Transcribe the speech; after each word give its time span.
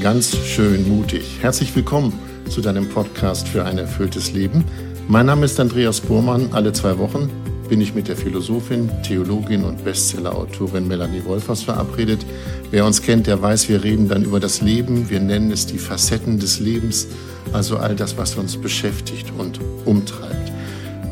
ganz 0.00 0.34
schön 0.34 0.88
mutig. 0.88 1.40
Herzlich 1.42 1.76
willkommen 1.76 2.18
zu 2.48 2.62
deinem 2.62 2.88
Podcast 2.88 3.46
für 3.46 3.66
ein 3.66 3.76
erfülltes 3.76 4.32
Leben. 4.32 4.64
Mein 5.08 5.26
Name 5.26 5.44
ist 5.44 5.60
Andreas 5.60 6.00
Burmann. 6.00 6.48
Alle 6.52 6.72
zwei 6.72 6.96
Wochen 6.96 7.28
bin 7.68 7.82
ich 7.82 7.94
mit 7.94 8.08
der 8.08 8.16
Philosophin, 8.16 8.88
Theologin 9.02 9.62
und 9.62 9.84
Bestsellerautorin 9.84 10.88
Melanie 10.88 11.22
Wolfers 11.26 11.64
verabredet. 11.64 12.24
Wer 12.70 12.86
uns 12.86 13.02
kennt, 13.02 13.26
der 13.26 13.42
weiß, 13.42 13.68
wir 13.68 13.84
reden 13.84 14.08
dann 14.08 14.24
über 14.24 14.40
das 14.40 14.62
Leben. 14.62 15.10
Wir 15.10 15.20
nennen 15.20 15.50
es 15.50 15.66
die 15.66 15.78
Facetten 15.78 16.38
des 16.38 16.60
Lebens, 16.60 17.06
also 17.52 17.76
all 17.76 17.94
das, 17.94 18.16
was 18.16 18.36
uns 18.36 18.56
beschäftigt 18.56 19.30
und 19.36 19.60
umtreibt. 19.84 20.50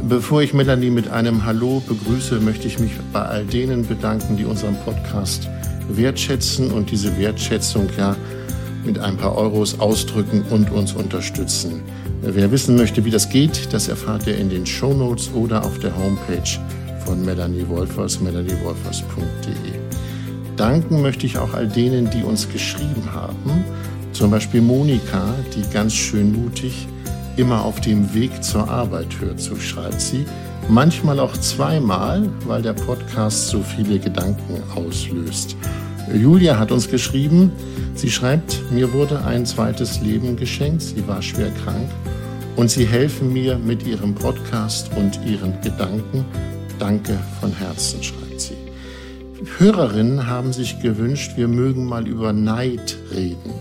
Bevor 0.08 0.40
ich 0.40 0.54
Melanie 0.54 0.90
mit 0.90 1.10
einem 1.10 1.44
Hallo 1.44 1.82
begrüße, 1.86 2.40
möchte 2.40 2.66
ich 2.66 2.78
mich 2.78 2.92
bei 3.12 3.20
all 3.20 3.44
denen 3.44 3.86
bedanken, 3.86 4.38
die 4.38 4.46
unseren 4.46 4.76
Podcast 4.80 5.46
wertschätzen 5.90 6.70
und 6.70 6.90
diese 6.90 7.18
Wertschätzung 7.18 7.88
ja 7.98 8.16
mit 8.88 8.98
ein 8.98 9.18
paar 9.18 9.36
Euros 9.36 9.78
ausdrücken 9.80 10.42
und 10.48 10.70
uns 10.70 10.94
unterstützen. 10.94 11.82
Wer 12.22 12.50
wissen 12.50 12.74
möchte, 12.74 13.04
wie 13.04 13.10
das 13.10 13.28
geht, 13.28 13.74
das 13.74 13.86
erfahrt 13.86 14.26
ihr 14.26 14.38
in 14.38 14.48
den 14.48 14.64
Show 14.64 14.94
Notes 14.94 15.30
oder 15.34 15.62
auf 15.62 15.78
der 15.78 15.94
Homepage 15.94 16.58
von 17.04 17.22
Melanie 17.22 17.68
Wolfers, 17.68 18.18
melaniewolfers.de. 18.18 19.78
Danken 20.56 21.02
möchte 21.02 21.26
ich 21.26 21.36
auch 21.36 21.52
all 21.52 21.68
denen, 21.68 22.08
die 22.08 22.22
uns 22.22 22.48
geschrieben 22.48 23.12
haben. 23.12 23.62
Zum 24.12 24.30
Beispiel 24.30 24.62
Monika, 24.62 25.34
die 25.54 25.70
ganz 25.70 25.92
schön 25.92 26.32
mutig 26.32 26.88
immer 27.36 27.66
auf 27.66 27.82
dem 27.82 28.14
Weg 28.14 28.42
zur 28.42 28.70
Arbeit 28.70 29.20
hört, 29.20 29.38
so 29.38 29.54
schreibt 29.56 30.00
sie. 30.00 30.24
Manchmal 30.70 31.20
auch 31.20 31.36
zweimal, 31.36 32.26
weil 32.46 32.62
der 32.62 32.72
Podcast 32.72 33.48
so 33.48 33.60
viele 33.60 33.98
Gedanken 33.98 34.62
auslöst. 34.74 35.56
Julia 36.14 36.58
hat 36.58 36.72
uns 36.72 36.88
geschrieben, 36.88 37.52
sie 37.94 38.10
schreibt, 38.10 38.72
mir 38.72 38.92
wurde 38.92 39.24
ein 39.24 39.44
zweites 39.44 40.00
Leben 40.00 40.36
geschenkt, 40.36 40.82
sie 40.82 41.06
war 41.06 41.20
schwer 41.20 41.50
krank 41.50 41.88
und 42.56 42.70
sie 42.70 42.86
helfen 42.86 43.32
mir 43.32 43.58
mit 43.58 43.86
ihrem 43.86 44.14
Podcast 44.14 44.90
und 44.96 45.20
ihren 45.26 45.60
Gedanken. 45.60 46.24
Danke 46.78 47.18
von 47.40 47.52
Herzen, 47.52 48.02
schreibt 48.02 48.40
sie. 48.40 48.56
Hörerinnen 49.58 50.26
haben 50.26 50.52
sich 50.52 50.80
gewünscht, 50.80 51.32
wir 51.36 51.46
mögen 51.46 51.84
mal 51.84 52.08
über 52.08 52.32
Neid 52.32 52.96
reden. 53.14 53.52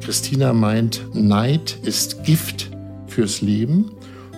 Christina 0.00 0.52
meint, 0.52 1.02
Neid 1.12 1.78
ist 1.82 2.24
Gift 2.24 2.70
fürs 3.06 3.40
Leben. 3.40 3.92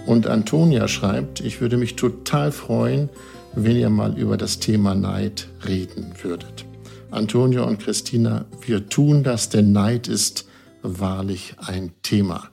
Und 0.07 0.27
Antonia 0.27 0.89
schreibt, 0.89 1.41
ich 1.41 1.63
würde 1.63 1.79
mich 1.79 1.97
total 1.97 2.53
freuen, 2.53 3.09
wenn 3.55 3.77
ihr 3.77 3.89
mal 3.89 4.19
über 4.19 4.37
das 4.37 4.59
Thema 4.59 4.95
Neid 4.95 5.49
reden 5.67 6.13
würdet. 6.23 6.67
Antonia 7.11 7.63
und 7.63 7.79
Christina, 7.79 8.47
wir 8.67 8.89
tun 8.89 9.23
das, 9.23 9.49
denn 9.49 9.73
Neid 9.73 10.09
ist 10.09 10.47
wahrlich 10.83 11.55
ein 11.59 11.93
Thema. 12.03 12.51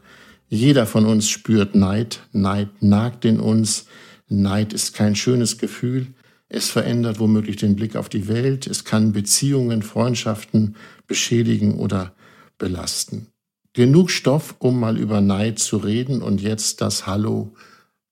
Jeder 0.49 0.85
von 0.85 1.05
uns 1.05 1.29
spürt 1.29 1.75
Neid, 1.75 2.21
Neid 2.31 2.69
nagt 2.81 3.25
in 3.25 3.39
uns, 3.39 3.85
Neid 4.27 4.73
ist 4.73 4.93
kein 4.93 5.15
schönes 5.15 5.57
Gefühl, 5.57 6.07
es 6.49 6.69
verändert 6.69 7.19
womöglich 7.19 7.55
den 7.55 7.75
Blick 7.75 7.95
auf 7.95 8.09
die 8.09 8.27
Welt, 8.27 8.67
es 8.67 8.83
kann 8.83 9.13
Beziehungen, 9.13 9.81
Freundschaften 9.81 10.75
beschädigen 11.07 11.75
oder 11.75 12.13
belasten. 12.57 13.27
Genug 13.73 14.11
Stoff, 14.11 14.55
um 14.59 14.79
mal 14.79 14.97
über 14.97 15.21
Neid 15.21 15.59
zu 15.59 15.77
reden 15.77 16.21
und 16.21 16.41
jetzt 16.41 16.81
das 16.81 17.07
Hallo 17.07 17.53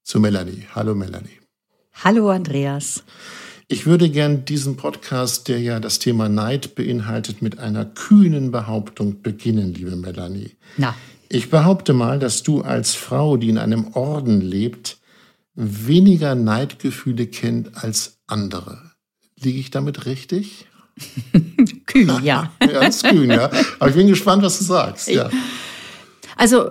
zu 0.03 0.21
Melanie. 0.21 0.65
Hallo 0.73 0.95
Melanie. 0.95 1.39
Hallo 2.03 2.29
Andreas. 2.29 3.03
Ich 3.71 3.85
würde 3.85 4.09
gern 4.09 4.45
diesen 4.45 4.77
Podcast, 4.77 5.47
der 5.47 5.59
ja 5.59 5.79
das 5.79 5.99
Thema 5.99 6.27
Neid 6.27 6.73
beinhaltet, 6.73 7.43
mit 7.43 7.59
einer 7.59 7.85
kühnen 7.85 8.49
Behauptung 8.49 9.21
beginnen, 9.21 9.75
liebe 9.75 9.95
Melanie. 9.95 10.55
Na. 10.77 10.95
Ich 11.29 11.51
behaupte 11.51 11.93
mal, 11.93 12.17
dass 12.17 12.41
du 12.41 12.61
als 12.61 12.95
Frau, 12.95 13.37
die 13.37 13.49
in 13.49 13.59
einem 13.59 13.93
Orden 13.93 14.41
lebt, 14.41 14.97
weniger 15.53 16.33
Neidgefühle 16.33 17.27
kennt 17.27 17.83
als 17.83 18.17
andere. 18.25 18.81
Liege 19.39 19.59
ich 19.59 19.69
damit 19.69 20.07
richtig? 20.07 20.65
kühn, 21.85 22.11
ja. 22.23 22.51
Ganz 22.59 23.03
kühn, 23.03 23.29
ja. 23.29 23.51
Aber 23.77 23.89
ich 23.91 23.95
bin 23.95 24.07
gespannt, 24.07 24.41
was 24.41 24.57
du 24.57 24.63
sagst. 24.63 25.09
Ja. 25.09 25.29
Also 26.39 26.69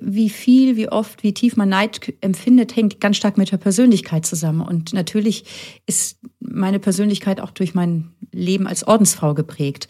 wie 0.00 0.28
viel, 0.28 0.74
wie 0.74 0.88
oft, 0.88 1.22
wie 1.22 1.32
tief 1.32 1.56
man 1.56 1.68
Neid 1.68 2.12
empfindet, 2.22 2.74
hängt 2.74 3.00
ganz 3.00 3.16
stark 3.16 3.38
mit 3.38 3.52
der 3.52 3.56
Persönlichkeit 3.56 4.26
zusammen. 4.26 4.62
Und 4.62 4.92
natürlich 4.94 5.44
ist 5.86 6.18
meine 6.40 6.80
Persönlichkeit 6.80 7.40
auch 7.40 7.52
durch 7.52 7.72
mein 7.72 8.10
Leben 8.32 8.66
als 8.66 8.84
Ordensfrau 8.84 9.32
geprägt. 9.32 9.86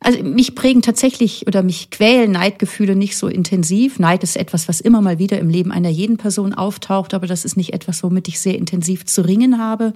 Also 0.00 0.24
mich 0.24 0.56
prägen 0.56 0.82
tatsächlich 0.82 1.46
oder 1.46 1.62
mich 1.62 1.90
quälen 1.90 2.32
Neidgefühle 2.32 2.96
nicht 2.96 3.16
so 3.16 3.28
intensiv. 3.28 4.00
Neid 4.00 4.24
ist 4.24 4.36
etwas, 4.36 4.66
was 4.66 4.80
immer 4.80 5.02
mal 5.02 5.20
wieder 5.20 5.38
im 5.38 5.50
Leben 5.50 5.70
einer 5.70 5.88
jeden 5.88 6.16
Person 6.16 6.52
auftaucht, 6.52 7.14
aber 7.14 7.28
das 7.28 7.44
ist 7.44 7.56
nicht 7.56 7.74
etwas, 7.74 8.02
womit 8.02 8.26
ich 8.26 8.40
sehr 8.40 8.58
intensiv 8.58 9.06
zu 9.06 9.24
ringen 9.24 9.58
habe. 9.58 9.92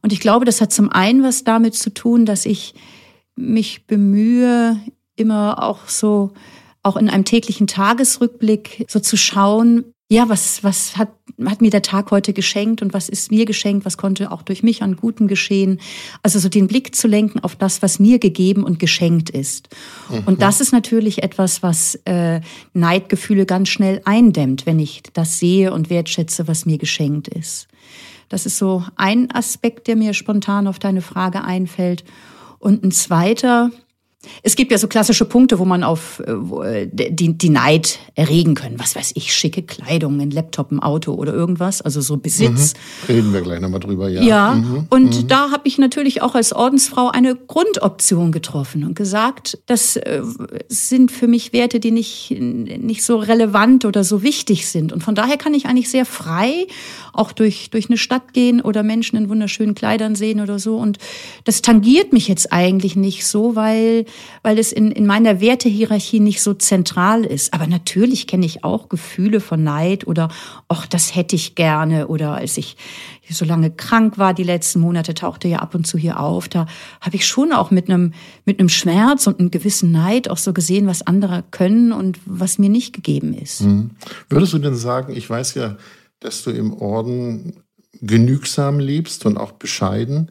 Und 0.00 0.14
ich 0.14 0.20
glaube, 0.20 0.46
das 0.46 0.62
hat 0.62 0.72
zum 0.72 0.88
einen 0.88 1.22
was 1.22 1.44
damit 1.44 1.74
zu 1.74 1.92
tun, 1.92 2.24
dass 2.24 2.46
ich 2.46 2.72
mich 3.36 3.86
bemühe, 3.86 4.80
immer 5.16 5.62
auch 5.62 5.86
so 5.86 6.32
auch 6.84 6.96
in 6.96 7.08
einem 7.08 7.24
täglichen 7.24 7.66
Tagesrückblick 7.66 8.86
so 8.88 9.00
zu 9.00 9.16
schauen, 9.16 9.84
ja, 10.10 10.28
was, 10.28 10.62
was 10.62 10.98
hat, 10.98 11.08
hat 11.46 11.62
mir 11.62 11.70
der 11.70 11.80
Tag 11.82 12.10
heute 12.10 12.34
geschenkt 12.34 12.82
und 12.82 12.92
was 12.92 13.08
ist 13.08 13.30
mir 13.30 13.46
geschenkt, 13.46 13.86
was 13.86 13.96
konnte 13.96 14.30
auch 14.30 14.42
durch 14.42 14.62
mich 14.62 14.82
an 14.82 14.96
Gutem 14.96 15.28
geschehen. 15.28 15.80
Also 16.22 16.38
so 16.38 16.50
den 16.50 16.68
Blick 16.68 16.94
zu 16.94 17.08
lenken 17.08 17.40
auf 17.40 17.56
das, 17.56 17.80
was 17.80 17.98
mir 17.98 18.18
gegeben 18.18 18.64
und 18.64 18.78
geschenkt 18.78 19.30
ist. 19.30 19.70
Mhm. 20.10 20.22
Und 20.26 20.42
das 20.42 20.60
ist 20.60 20.72
natürlich 20.72 21.22
etwas, 21.22 21.62
was 21.62 21.94
äh, 22.04 22.42
Neidgefühle 22.74 23.46
ganz 23.46 23.70
schnell 23.70 24.02
eindämmt, 24.04 24.66
wenn 24.66 24.78
ich 24.78 25.02
das 25.14 25.38
sehe 25.38 25.72
und 25.72 25.88
wertschätze, 25.88 26.46
was 26.46 26.66
mir 26.66 26.76
geschenkt 26.76 27.28
ist. 27.28 27.66
Das 28.28 28.44
ist 28.46 28.58
so 28.58 28.84
ein 28.96 29.30
Aspekt, 29.30 29.86
der 29.86 29.96
mir 29.96 30.12
spontan 30.12 30.66
auf 30.66 30.78
deine 30.78 31.02
Frage 31.02 31.44
einfällt. 31.44 32.04
Und 32.58 32.84
ein 32.84 32.92
zweiter, 32.92 33.70
es 34.42 34.56
gibt 34.56 34.72
ja 34.72 34.78
so 34.78 34.88
klassische 34.88 35.24
Punkte, 35.24 35.58
wo 35.58 35.64
man 35.64 35.82
auf 35.82 36.20
äh, 36.20 36.32
wo, 36.36 36.62
äh, 36.62 36.88
die, 36.90 37.36
die 37.36 37.50
Neid 37.50 37.98
erregen 38.14 38.54
können. 38.54 38.78
Was 38.78 38.96
weiß 38.96 39.12
ich, 39.14 39.34
schicke 39.34 39.62
Kleidung, 39.62 40.20
ein 40.20 40.30
Laptop, 40.30 40.70
ein 40.72 40.80
Auto 40.80 41.14
oder 41.14 41.32
irgendwas. 41.32 41.82
Also 41.82 42.00
so 42.00 42.16
Besitz. 42.16 42.74
Mhm. 43.08 43.14
Reden 43.14 43.32
wir 43.32 43.40
gleich 43.42 43.60
nochmal 43.60 43.80
drüber, 43.80 44.08
ja. 44.08 44.22
Ja, 44.22 44.54
mhm. 44.54 44.86
und 44.90 45.22
mhm. 45.22 45.28
da 45.28 45.50
habe 45.50 45.66
ich 45.66 45.78
natürlich 45.78 46.22
auch 46.22 46.34
als 46.34 46.52
Ordensfrau 46.52 47.10
eine 47.10 47.34
Grundoption 47.34 48.32
getroffen 48.32 48.84
und 48.84 48.94
gesagt, 48.94 49.58
das 49.66 49.96
äh, 49.96 50.22
sind 50.68 51.10
für 51.10 51.26
mich 51.26 51.52
Werte, 51.52 51.80
die 51.80 51.90
nicht, 51.90 52.30
nicht 52.38 53.04
so 53.04 53.18
relevant 53.18 53.84
oder 53.84 54.04
so 54.04 54.22
wichtig 54.22 54.68
sind. 54.68 54.92
Und 54.92 55.02
von 55.02 55.14
daher 55.14 55.36
kann 55.36 55.54
ich 55.54 55.66
eigentlich 55.66 55.90
sehr 55.90 56.06
frei 56.06 56.66
auch 57.14 57.32
durch, 57.32 57.70
durch 57.70 57.88
eine 57.88 57.98
Stadt 57.98 58.32
gehen 58.32 58.60
oder 58.60 58.82
Menschen 58.82 59.16
in 59.16 59.28
wunderschönen 59.28 59.74
Kleidern 59.74 60.14
sehen 60.14 60.40
oder 60.40 60.58
so. 60.58 60.76
Und 60.76 60.98
das 61.44 61.62
tangiert 61.62 62.12
mich 62.12 62.28
jetzt 62.28 62.52
eigentlich 62.52 62.96
nicht 62.96 63.26
so, 63.26 63.56
weil 63.56 64.04
weil 64.42 64.58
es 64.58 64.72
in, 64.72 64.90
in 64.90 65.06
meiner 65.06 65.40
Wertehierarchie 65.40 66.20
nicht 66.20 66.42
so 66.42 66.54
zentral 66.54 67.24
ist. 67.24 67.54
Aber 67.54 67.66
natürlich 67.66 68.26
kenne 68.26 68.46
ich 68.46 68.64
auch 68.64 68.88
Gefühle 68.88 69.40
von 69.40 69.62
Neid 69.62 70.06
oder, 70.06 70.28
ach, 70.68 70.86
das 70.86 71.14
hätte 71.14 71.36
ich 71.36 71.54
gerne. 71.54 72.08
Oder 72.08 72.34
als 72.34 72.56
ich 72.58 72.76
so 73.30 73.44
lange 73.44 73.70
krank 73.70 74.18
war, 74.18 74.34
die 74.34 74.42
letzten 74.42 74.80
Monate 74.80 75.14
tauchte 75.14 75.48
ja 75.48 75.58
ab 75.58 75.74
und 75.74 75.86
zu 75.86 75.96
hier 75.96 76.20
auf, 76.20 76.48
da 76.48 76.66
habe 77.00 77.16
ich 77.16 77.26
schon 77.26 77.52
auch 77.52 77.70
mit 77.70 77.88
einem, 77.88 78.12
mit 78.44 78.60
einem 78.60 78.68
Schmerz 78.68 79.26
und 79.26 79.40
einem 79.40 79.50
gewissen 79.50 79.92
Neid 79.92 80.28
auch 80.28 80.36
so 80.36 80.52
gesehen, 80.52 80.86
was 80.86 81.06
andere 81.06 81.42
können 81.50 81.92
und 81.92 82.18
was 82.26 82.58
mir 82.58 82.68
nicht 82.68 82.92
gegeben 82.92 83.32
ist. 83.32 83.62
Mhm. 83.62 83.90
Würdest 84.28 84.52
du 84.52 84.58
denn 84.58 84.76
sagen, 84.76 85.14
ich 85.16 85.28
weiß 85.28 85.54
ja, 85.54 85.76
dass 86.24 86.42
du 86.42 86.50
im 86.50 86.72
Orden 86.72 87.62
genügsam 88.00 88.78
lebst 88.80 89.26
und 89.26 89.36
auch 89.36 89.52
bescheiden 89.52 90.30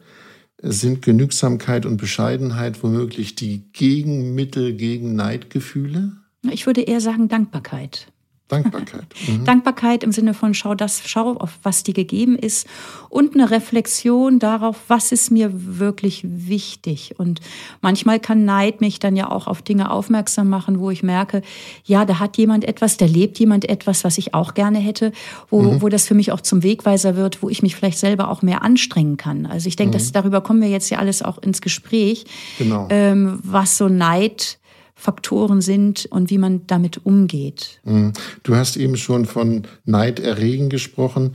sind 0.66 1.02
Genügsamkeit 1.02 1.86
und 1.86 1.98
Bescheidenheit 1.98 2.82
womöglich 2.82 3.34
die 3.34 3.70
Gegenmittel 3.72 4.74
gegen 4.74 5.14
Neidgefühle? 5.14 6.12
Ich 6.50 6.66
würde 6.66 6.80
eher 6.80 7.00
sagen 7.00 7.28
Dankbarkeit. 7.28 8.08
Dankbarkeit. 8.48 9.06
Mhm. 9.26 9.44
Dankbarkeit 9.44 10.04
im 10.04 10.12
Sinne 10.12 10.34
von 10.34 10.52
schau 10.52 10.74
das, 10.74 11.02
schau 11.06 11.32
auf 11.36 11.58
was 11.62 11.82
dir 11.82 11.94
gegeben 11.94 12.36
ist 12.36 12.66
und 13.08 13.34
eine 13.34 13.50
Reflexion 13.50 14.38
darauf, 14.38 14.76
was 14.88 15.12
ist 15.12 15.30
mir 15.30 15.50
wirklich 15.52 16.22
wichtig. 16.24 17.14
Und 17.16 17.40
manchmal 17.80 18.20
kann 18.20 18.44
Neid 18.44 18.82
mich 18.82 18.98
dann 18.98 19.16
ja 19.16 19.30
auch 19.30 19.46
auf 19.46 19.62
Dinge 19.62 19.90
aufmerksam 19.90 20.50
machen, 20.50 20.78
wo 20.78 20.90
ich 20.90 21.02
merke, 21.02 21.40
ja, 21.84 22.04
da 22.04 22.18
hat 22.18 22.36
jemand 22.36 22.64
etwas, 22.66 22.98
da 22.98 23.06
lebt 23.06 23.38
jemand 23.38 23.66
etwas, 23.68 24.04
was 24.04 24.18
ich 24.18 24.34
auch 24.34 24.52
gerne 24.52 24.78
hätte, 24.78 25.12
wo, 25.48 25.62
mhm. 25.62 25.82
wo 25.82 25.88
das 25.88 26.06
für 26.06 26.14
mich 26.14 26.30
auch 26.30 26.42
zum 26.42 26.62
Wegweiser 26.62 27.16
wird, 27.16 27.42
wo 27.42 27.48
ich 27.48 27.62
mich 27.62 27.74
vielleicht 27.74 27.98
selber 27.98 28.30
auch 28.30 28.42
mehr 28.42 28.62
anstrengen 28.62 29.16
kann. 29.16 29.46
Also 29.46 29.68
ich 29.68 29.76
denke, 29.76 29.96
mhm. 29.96 29.98
dass 29.98 30.12
darüber 30.12 30.42
kommen 30.42 30.60
wir 30.60 30.68
jetzt 30.68 30.90
ja 30.90 30.98
alles 30.98 31.22
auch 31.22 31.38
ins 31.38 31.62
Gespräch, 31.62 32.26
genau. 32.58 32.88
ähm, 32.90 33.38
was 33.42 33.78
so 33.78 33.88
Neid 33.88 34.58
Faktoren 35.04 35.60
sind 35.60 36.06
und 36.06 36.30
wie 36.30 36.38
man 36.38 36.66
damit 36.66 37.04
umgeht. 37.04 37.80
Mhm. 37.84 38.14
Du 38.42 38.56
hast 38.56 38.78
eben 38.78 38.96
schon 38.96 39.26
von 39.26 39.64
Neid 39.84 40.18
erregen 40.18 40.70
gesprochen. 40.70 41.32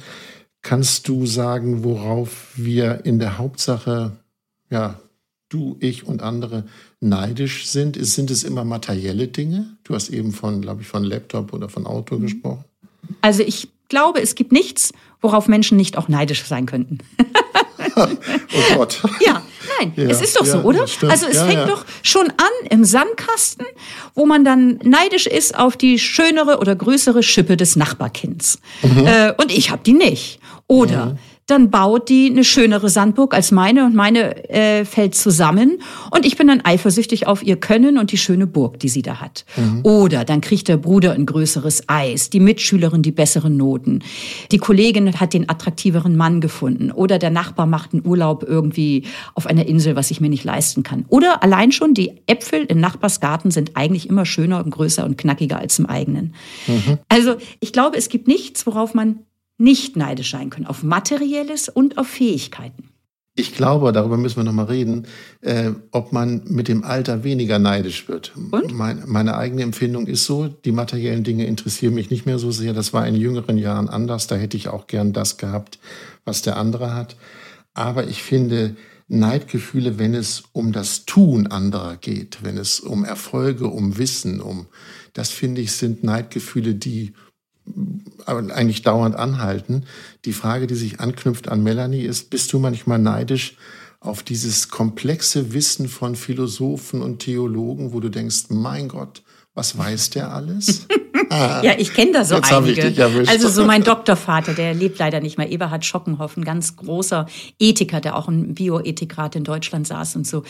Kannst 0.64 1.08
du 1.08 1.28
sagen, 1.28 1.84
worauf 1.84 2.48
wir 2.56 3.06
in 3.06 3.20
der 3.20 3.38
Hauptsache 3.38 4.18
ja, 4.72 5.00
du, 5.50 5.78
ich 5.80 6.08
und 6.08 6.24
andere 6.24 6.64
neidisch 7.00 7.68
sind? 7.68 7.96
Sind 8.04 8.32
es 8.32 8.44
immer 8.44 8.66
materielle 8.66 9.28
Dinge? 9.28 9.78
Du 9.84 9.94
hast 9.94 10.10
eben 10.10 10.32
von, 10.32 10.62
glaube 10.62 10.82
ich, 10.82 10.88
von 10.88 11.04
Laptop 11.04 11.54
oder 11.54 11.70
von 11.70 11.86
Auto 11.86 12.16
mhm. 12.16 12.22
gesprochen. 12.22 12.66
Also 13.22 13.44
ich 13.44 13.70
glaube, 13.88 14.20
es 14.20 14.34
gibt 14.34 14.52
nichts, 14.52 14.94
worauf 15.22 15.48
Menschen 15.48 15.78
nicht 15.78 15.96
auch 15.96 16.08
neidisch 16.08 16.44
sein 16.44 16.66
könnten. 16.66 16.98
oh 17.96 18.76
Gott. 18.76 19.04
Ja, 19.24 19.44
nein, 19.80 19.94
ja, 19.96 20.06
es 20.06 20.22
ist 20.22 20.36
doch 20.36 20.46
ja, 20.46 20.52
so, 20.54 20.60
oder? 20.60 20.82
Also 20.82 21.28
es 21.28 21.36
ja, 21.36 21.46
fängt 21.46 21.70
doch 21.70 21.86
schon 22.04 22.30
an 22.30 22.70
im 22.70 22.86
Sandkasten, 22.86 23.66
wo 24.16 24.26
man 24.26 24.44
dann 24.44 24.80
neidisch 24.84 25.28
ist 25.28 25.58
auf 25.58 25.78
die 25.78 26.00
schönere 26.00 26.60
oder 26.60 26.76
größere 26.76 27.24
Schippe 27.24 27.58
des 27.58 27.76
Nachbarkinds. 27.76 28.60
Mhm. 28.82 29.08
Äh, 29.08 29.34
und 29.38 29.52
ich 29.52 29.72
habe 29.72 29.82
die 29.86 29.94
nicht. 29.94 30.40
Oder 30.68 31.06
mhm 31.08 31.18
dann 31.50 31.70
baut 31.70 32.10
die 32.10 32.30
eine 32.30 32.44
schönere 32.44 32.90
Sandburg 32.90 33.34
als 33.34 33.52
meine 33.52 33.86
und 33.86 33.96
meine 33.96 34.50
äh, 34.50 34.86
fällt 34.86 35.16
zusammen 35.16 35.80
und 36.12 36.26
ich 36.26 36.38
bin 36.38 36.48
dann 36.48 36.62
eifersüchtig 36.64 37.28
auf 37.28 37.44
ihr 37.44 37.58
Können 37.58 37.98
und 37.98 38.12
die 38.12 38.18
schöne 38.18 38.48
Burg, 38.48 38.80
die 38.80 38.90
sie 38.90 39.02
da 39.02 39.22
hat. 39.22 39.46
Mhm. 39.58 39.82
Oder 39.84 40.26
dann 40.26 40.42
kriegt 40.42 40.68
der 40.68 40.78
Bruder 40.78 41.14
ein 41.14 41.26
größeres 41.26 41.84
Eis, 41.88 42.30
die 42.30 42.40
Mitschülerin 42.40 43.02
die 43.02 43.12
besseren 43.12 43.58
Noten, 43.58 44.04
die 44.52 44.58
Kollegin 44.58 45.20
hat 45.20 45.34
den 45.34 45.50
attraktiveren 45.50 46.16
Mann 46.16 46.42
gefunden 46.42 46.92
oder 46.92 47.20
der 47.20 47.30
Nachbar 47.30 47.66
macht 47.66 47.94
einen 47.94 48.06
Urlaub 48.06 48.44
irgendwie 48.44 49.04
auf 49.34 49.48
einer 49.48 49.66
Insel, 49.66 49.96
was 49.96 50.12
ich 50.12 50.22
mir 50.22 50.30
nicht 50.30 50.44
leisten 50.44 50.84
kann. 50.84 51.06
Oder 51.10 51.44
allein 51.44 51.72
schon 51.72 51.94
die 51.94 52.22
Äpfel 52.28 52.66
im 52.66 52.80
Nachbarsgarten 52.80 53.52
sind 53.52 53.72
eigentlich 53.76 54.10
immer 54.10 54.26
schöner 54.26 54.64
und 54.64 54.72
größer 54.72 55.06
und 55.06 55.18
knackiger 55.18 55.60
als 55.60 55.80
im 55.80 55.86
eigenen. 55.86 56.36
Mhm. 56.68 57.00
Also 57.10 57.36
ich 57.60 57.74
glaube, 57.74 57.98
es 57.98 58.10
gibt 58.10 58.28
nichts, 58.28 58.66
worauf 58.66 58.94
man 58.94 59.20
nicht 59.60 59.96
neidisch 59.96 60.32
sein 60.32 60.50
können, 60.50 60.66
auf 60.66 60.82
materielles 60.84 61.70
und 61.70 61.98
auf 61.98 62.08
Fähigkeiten. 62.08 62.90
Ich 63.36 63.54
glaube, 63.54 63.94
darüber 63.94 64.18
müssen 64.18 64.38
wir 64.38 64.44
nochmal 64.44 64.66
reden, 64.66 65.08
äh, 65.42 65.72
ob 65.92 66.12
man 66.12 66.42
mit 66.48 66.68
dem 66.68 66.84
Alter 66.84 67.24
weniger 67.24 67.58
neidisch 67.58 68.10
wird. 68.10 68.34
Und? 68.52 68.74
Meine, 68.74 69.04
meine 69.06 69.38
eigene 69.38 69.62
Empfindung 69.62 70.08
ist 70.08 70.26
so, 70.26 70.48
die 70.48 70.74
materiellen 70.74 71.24
Dinge 71.24 71.46
interessieren 71.46 71.94
mich 71.94 72.10
nicht 72.10 72.26
mehr 72.26 72.38
so 72.38 72.52
sehr. 72.52 72.74
Das 72.74 72.92
war 72.92 73.08
in 73.08 73.16
jüngeren 73.16 73.58
Jahren 73.58 73.88
anders. 73.88 74.28
Da 74.28 74.36
hätte 74.36 74.58
ich 74.58 74.68
auch 74.68 74.88
gern 74.88 75.14
das 75.14 75.38
gehabt, 75.38 75.80
was 76.26 76.42
der 76.42 76.58
andere 76.58 76.94
hat. 76.94 77.16
Aber 77.74 78.08
ich 78.08 78.24
finde 78.24 78.76
Neidgefühle, 79.08 79.98
wenn 79.98 80.16
es 80.16 80.44
um 80.52 80.74
das 80.74 81.06
Tun 81.06 81.48
anderer 81.48 81.96
geht, 81.96 82.40
wenn 82.44 82.58
es 82.58 82.82
um 82.82 83.06
Erfolge, 83.06 83.68
um 83.68 83.98
Wissen, 83.98 84.42
um, 84.42 84.68
das 85.14 85.30
finde 85.30 85.62
ich, 85.62 85.72
sind 85.72 86.04
Neidgefühle, 86.04 86.76
die 86.76 87.14
eigentlich 88.26 88.82
dauernd 88.82 89.16
anhalten. 89.16 89.86
Die 90.26 90.34
Frage, 90.34 90.68
die 90.68 90.76
sich 90.76 91.00
anknüpft 91.00 91.50
an 91.50 91.64
Melanie, 91.64 92.04
ist, 92.04 92.30
bist 92.30 92.54
du 92.54 92.60
manchmal 92.60 93.00
neidisch 93.00 93.58
auf 94.00 94.24
dieses 94.24 94.70
komplexe 94.70 95.54
Wissen 95.54 95.90
von 95.90 96.16
Philosophen 96.16 97.02
und 97.02 97.20
Theologen, 97.20 97.92
wo 97.92 98.00
du 98.00 98.10
denkst, 98.10 98.46
mein 98.50 98.88
Gott, 98.88 99.24
was 99.54 99.78
weiß 99.78 100.12
der 100.12 100.34
alles? 100.34 100.88
ja, 101.30 101.74
ich 101.78 101.94
kenne 101.94 102.12
da 102.12 102.26
so 102.26 102.36
Jetzt 102.36 102.52
einige. 102.52 102.94
Also 103.28 103.50
so 103.50 103.66
mein 103.66 103.84
Doktorvater, 103.84 104.54
der 104.54 104.74
lebt 104.74 105.00
leider 105.00 105.20
nicht 105.20 105.38
mehr, 105.38 105.52
Eberhard 105.52 105.86
Schockenhoff, 105.86 106.38
ein 106.38 106.44
ganz 106.44 106.76
großer 106.76 107.26
Ethiker, 107.60 108.02
der 108.02 108.16
auch 108.16 108.28
im 108.28 108.54
Bioethikrat 108.54 109.36
in 109.36 109.44
Deutschland 109.44 109.88
saß 109.88 110.16
und 110.16 110.28
so. 110.28 110.44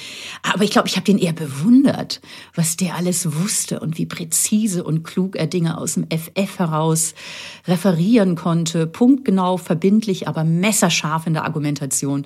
Aber 0.43 0.63
ich 0.63 0.71
glaube, 0.71 0.87
ich 0.87 0.95
habe 0.95 1.05
den 1.05 1.17
eher 1.17 1.33
bewundert, 1.33 2.21
was 2.55 2.77
der 2.77 2.95
alles 2.95 3.39
wusste 3.39 3.79
und 3.79 3.97
wie 3.97 4.05
präzise 4.05 4.83
und 4.83 5.03
klug 5.03 5.35
er 5.35 5.47
Dinge 5.47 5.77
aus 5.77 5.95
dem 5.95 6.05
FF 6.09 6.59
heraus 6.59 7.13
referieren 7.67 8.35
konnte, 8.35 8.87
punktgenau, 8.87 9.57
verbindlich, 9.57 10.27
aber 10.27 10.43
messerscharf 10.43 11.27
in 11.27 11.33
der 11.33 11.45
Argumentation. 11.45 12.25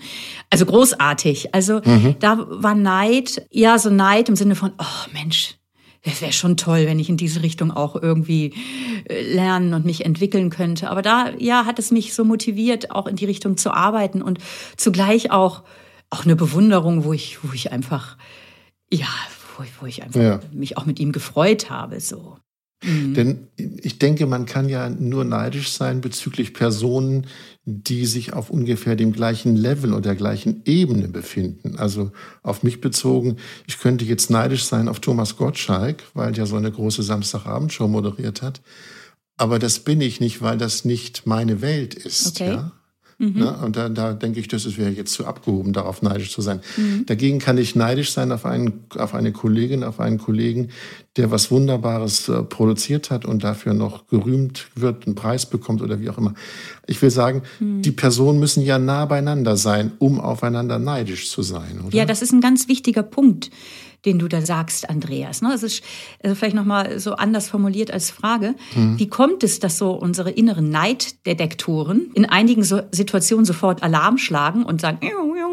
Also 0.49 0.65
großartig. 0.65 1.53
Also 1.53 1.81
mhm. 1.83 2.15
da 2.19 2.45
war 2.49 2.75
Neid, 2.75 3.45
ja, 3.51 3.77
so 3.77 3.89
Neid 3.89 4.29
im 4.29 4.35
Sinne 4.35 4.55
von, 4.55 4.71
oh 4.77 5.09
Mensch, 5.13 5.55
es 6.03 6.21
wäre 6.21 6.33
schon 6.33 6.57
toll, 6.57 6.85
wenn 6.85 6.99
ich 6.99 7.09
in 7.09 7.17
diese 7.17 7.41
Richtung 7.43 7.71
auch 7.71 7.95
irgendwie 7.95 8.53
äh, 9.05 9.21
lernen 9.33 9.73
und 9.73 9.85
mich 9.85 10.05
entwickeln 10.05 10.49
könnte. 10.49 10.89
Aber 10.89 11.01
da, 11.01 11.31
ja, 11.37 11.65
hat 11.65 11.79
es 11.79 11.91
mich 11.91 12.13
so 12.13 12.25
motiviert, 12.25 12.91
auch 12.91 13.07
in 13.07 13.15
die 13.15 13.25
Richtung 13.25 13.55
zu 13.57 13.71
arbeiten 13.71 14.21
und 14.21 14.39
zugleich 14.75 15.31
auch, 15.31 15.63
auch 16.09 16.25
eine 16.25 16.35
Bewunderung, 16.35 17.05
wo 17.05 17.13
ich, 17.13 17.43
wo 17.43 17.53
ich 17.53 17.71
einfach, 17.71 18.17
ja, 18.91 19.07
wo 19.57 19.63
ich, 19.63 19.81
wo 19.81 19.85
ich 19.85 20.03
einfach 20.03 20.21
ja. 20.21 20.39
mich 20.51 20.77
auch 20.77 20.85
mit 20.85 20.99
ihm 20.99 21.13
gefreut 21.13 21.69
habe, 21.69 21.99
so. 21.99 22.37
Mhm. 22.83 23.13
Denn 23.13 23.47
ich 23.57 23.99
denke, 23.99 24.25
man 24.25 24.45
kann 24.45 24.69
ja 24.69 24.89
nur 24.89 25.23
neidisch 25.23 25.71
sein 25.71 26.01
bezüglich 26.01 26.53
Personen, 26.53 27.27
die 27.65 28.05
sich 28.05 28.33
auf 28.33 28.49
ungefähr 28.49 28.95
dem 28.95 29.13
gleichen 29.13 29.55
Level 29.55 29.93
oder 29.93 30.01
der 30.01 30.15
gleichen 30.15 30.61
Ebene 30.65 31.07
befinden. 31.07 31.77
Also 31.77 32.11
auf 32.41 32.63
mich 32.63 32.81
bezogen, 32.81 33.37
ich 33.67 33.79
könnte 33.79 34.05
jetzt 34.05 34.29
neidisch 34.29 34.65
sein 34.65 34.87
auf 34.87 34.99
Thomas 34.99 35.37
Gottschalk, 35.37 36.03
weil 36.13 36.33
der 36.33 36.45
so 36.45 36.57
eine 36.57 36.71
große 36.71 37.03
Samstagabendshow 37.03 37.87
moderiert 37.87 38.41
hat. 38.41 38.61
Aber 39.37 39.59
das 39.59 39.79
bin 39.79 40.01
ich 40.01 40.19
nicht, 40.19 40.41
weil 40.41 40.57
das 40.57 40.85
nicht 40.85 41.25
meine 41.25 41.61
Welt 41.61 41.93
ist. 41.93 42.27
Okay. 42.27 42.49
Ja? 42.49 42.71
Mhm. 43.17 43.39
Ne? 43.39 43.57
Und 43.63 43.75
da, 43.75 43.89
da 43.89 44.13
denke 44.13 44.39
ich, 44.39 44.47
das 44.47 44.77
wäre 44.77 44.89
jetzt 44.89 45.13
zu 45.13 45.25
abgehoben, 45.25 45.73
darauf 45.73 46.01
neidisch 46.01 46.31
zu 46.31 46.41
sein. 46.41 46.61
Mhm. 46.77 47.05
Dagegen 47.05 47.39
kann 47.39 47.57
ich 47.57 47.75
neidisch 47.75 48.11
sein 48.11 48.31
auf, 48.31 48.45
einen, 48.45 48.85
auf 48.97 49.13
eine 49.13 49.31
Kollegin, 49.31 49.83
auf 49.83 49.99
einen 49.99 50.17
Kollegen, 50.17 50.69
der 51.17 51.31
was 51.31 51.51
Wunderbares 51.51 52.29
äh, 52.29 52.43
produziert 52.43 53.11
hat 53.11 53.25
und 53.25 53.43
dafür 53.43 53.73
noch 53.73 54.07
gerühmt 54.07 54.67
wird, 54.75 55.05
einen 55.05 55.15
Preis 55.15 55.45
bekommt 55.45 55.81
oder 55.81 55.99
wie 55.99 56.09
auch 56.09 56.17
immer. 56.17 56.33
Ich 56.87 57.01
will 57.01 57.11
sagen, 57.11 57.43
mhm. 57.59 57.81
die 57.81 57.91
Personen 57.91 58.39
müssen 58.39 58.63
ja 58.63 58.79
nah 58.79 59.05
beieinander 59.05 59.57
sein, 59.57 59.91
um 59.99 60.19
aufeinander 60.19 60.79
neidisch 60.79 61.29
zu 61.29 61.41
sein. 61.41 61.81
Oder? 61.85 61.95
Ja, 61.95 62.05
das 62.05 62.21
ist 62.21 62.33
ein 62.33 62.41
ganz 62.41 62.67
wichtiger 62.67 63.03
Punkt 63.03 63.51
den 64.05 64.19
du 64.19 64.27
da 64.27 64.41
sagst, 64.41 64.89
Andreas. 64.89 65.41
Ne? 65.41 65.53
Es 65.53 65.63
ist 65.63 65.83
also 66.21 66.35
vielleicht 66.35 66.55
nochmal 66.55 66.99
so 66.99 67.13
anders 67.13 67.47
formuliert 67.47 67.91
als 67.91 68.11
Frage. 68.11 68.55
Mhm. 68.75 68.99
Wie 68.99 69.07
kommt 69.07 69.43
es, 69.43 69.59
dass 69.59 69.77
so 69.77 69.91
unsere 69.91 70.31
inneren 70.31 70.69
Neiddetektoren 70.69 72.11
in 72.13 72.25
einigen 72.25 72.63
Situationen 72.63 73.45
sofort 73.45 73.83
Alarm 73.83 74.17
schlagen 74.17 74.63
und 74.63 74.81
sagen, 74.81 74.99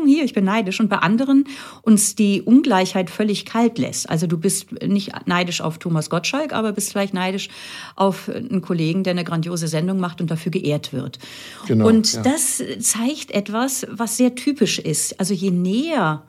hier, 0.07 0.25
ich 0.25 0.35
bin 0.35 0.45
neidisch 0.45 0.81
und 0.81 0.89
bei 0.89 0.99
anderen 0.99 1.45
uns 1.83 2.15
die 2.15 2.43
Ungleichheit 2.43 3.11
völlig 3.11 3.45
kalt 3.45 3.79
lässt? 3.79 4.09
Also 4.09 4.27
du 4.27 4.39
bist 4.39 4.73
nicht 4.83 5.13
neidisch 5.27 5.61
auf 5.61 5.79
Thomas 5.79 6.11
Gottschalk, 6.11 6.53
aber 6.53 6.73
bist 6.73 6.93
vielleicht 6.93 7.15
neidisch 7.15 7.49
auf 7.97 8.29
einen 8.29 8.63
Kollegen, 8.63 9.05
der 9.05 9.13
eine 9.13 9.25
grandiose 9.25 9.69
Sendung 9.69 10.01
macht 10.01 10.21
und 10.21 10.31
dafür 10.31 10.51
geehrt 10.51 10.93
wird. 10.93 11.19
Genau, 11.67 11.87
und 11.87 12.13
ja. 12.13 12.23
das 12.23 12.63
zeigt 12.81 13.31
etwas, 13.31 13.87
was 13.91 14.17
sehr 14.17 14.35
typisch 14.35 14.79
ist. 14.79 15.19
Also 15.21 15.35
je 15.35 15.51
näher 15.51 16.23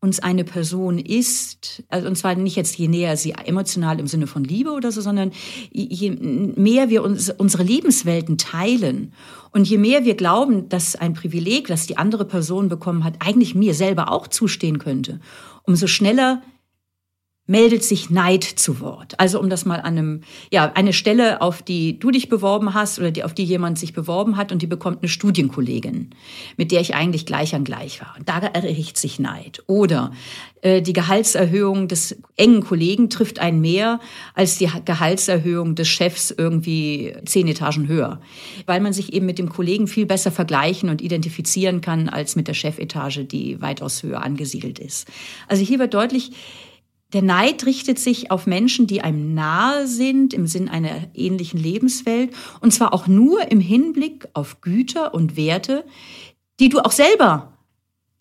uns 0.00 0.20
eine 0.20 0.44
Person 0.44 0.98
ist, 0.98 1.82
also 1.88 2.06
und 2.06 2.16
zwar 2.16 2.36
nicht 2.36 2.54
jetzt 2.54 2.78
je 2.78 2.86
näher 2.86 3.16
sie 3.16 3.32
emotional 3.32 3.98
im 3.98 4.06
Sinne 4.06 4.28
von 4.28 4.44
Liebe 4.44 4.70
oder 4.70 4.92
so, 4.92 5.00
sondern 5.00 5.32
je 5.72 6.10
mehr 6.10 6.88
wir 6.88 7.02
uns 7.02 7.30
unsere 7.30 7.64
Lebenswelten 7.64 8.38
teilen 8.38 9.12
und 9.50 9.68
je 9.68 9.78
mehr 9.78 10.04
wir 10.04 10.14
glauben, 10.14 10.68
dass 10.68 10.94
ein 10.94 11.14
Privileg, 11.14 11.66
das 11.66 11.88
die 11.88 11.98
andere 11.98 12.24
Person 12.24 12.68
bekommen 12.68 13.02
hat, 13.02 13.14
eigentlich 13.18 13.56
mir 13.56 13.74
selber 13.74 14.12
auch 14.12 14.28
zustehen 14.28 14.78
könnte, 14.78 15.18
umso 15.64 15.88
schneller 15.88 16.42
meldet 17.48 17.82
sich 17.82 18.10
Neid 18.10 18.44
zu 18.44 18.78
Wort. 18.78 19.18
Also 19.18 19.40
um 19.40 19.48
das 19.48 19.64
mal 19.64 19.80
an 19.80 19.98
einem, 19.98 20.20
ja, 20.52 20.70
eine 20.74 20.92
Stelle, 20.92 21.40
auf 21.40 21.62
die 21.62 21.98
du 21.98 22.10
dich 22.10 22.28
beworben 22.28 22.74
hast 22.74 22.98
oder 22.98 23.10
die, 23.10 23.24
auf 23.24 23.32
die 23.32 23.44
jemand 23.44 23.78
sich 23.78 23.94
beworben 23.94 24.36
hat 24.36 24.52
und 24.52 24.60
die 24.60 24.66
bekommt 24.66 24.98
eine 25.00 25.08
Studienkollegin, 25.08 26.10
mit 26.58 26.70
der 26.72 26.82
ich 26.82 26.94
eigentlich 26.94 27.24
gleich 27.24 27.54
an 27.54 27.64
gleich 27.64 28.02
war. 28.02 28.14
Und 28.18 28.28
da 28.28 28.38
erricht 28.38 28.98
sich 28.98 29.18
Neid. 29.18 29.62
Oder 29.66 30.12
äh, 30.60 30.82
die 30.82 30.92
Gehaltserhöhung 30.92 31.88
des 31.88 32.16
engen 32.36 32.62
Kollegen 32.62 33.08
trifft 33.08 33.38
einen 33.38 33.62
mehr 33.62 33.98
als 34.34 34.58
die 34.58 34.68
Gehaltserhöhung 34.84 35.74
des 35.74 35.88
Chefs 35.88 36.30
irgendwie 36.30 37.14
zehn 37.24 37.48
Etagen 37.48 37.88
höher. 37.88 38.20
Weil 38.66 38.80
man 38.80 38.92
sich 38.92 39.14
eben 39.14 39.24
mit 39.24 39.38
dem 39.38 39.48
Kollegen 39.48 39.86
viel 39.86 40.04
besser 40.04 40.30
vergleichen 40.30 40.90
und 40.90 41.00
identifizieren 41.00 41.80
kann 41.80 42.10
als 42.10 42.36
mit 42.36 42.46
der 42.46 42.54
Chefetage, 42.54 43.24
die 43.24 43.62
weitaus 43.62 44.02
höher 44.02 44.22
angesiedelt 44.22 44.78
ist. 44.78 45.08
Also 45.48 45.64
hier 45.64 45.78
wird 45.78 45.94
deutlich, 45.94 46.32
der 47.12 47.22
Neid 47.22 47.64
richtet 47.64 47.98
sich 47.98 48.30
auf 48.30 48.46
Menschen, 48.46 48.86
die 48.86 49.00
einem 49.00 49.34
nahe 49.34 49.86
sind, 49.86 50.34
im 50.34 50.46
Sinn 50.46 50.68
einer 50.68 51.08
ähnlichen 51.14 51.58
Lebenswelt, 51.58 52.30
und 52.60 52.72
zwar 52.72 52.92
auch 52.92 53.06
nur 53.06 53.50
im 53.50 53.60
Hinblick 53.60 54.28
auf 54.34 54.60
Güter 54.60 55.14
und 55.14 55.36
Werte, 55.36 55.84
die 56.60 56.68
du 56.68 56.80
auch 56.80 56.92
selber 56.92 57.54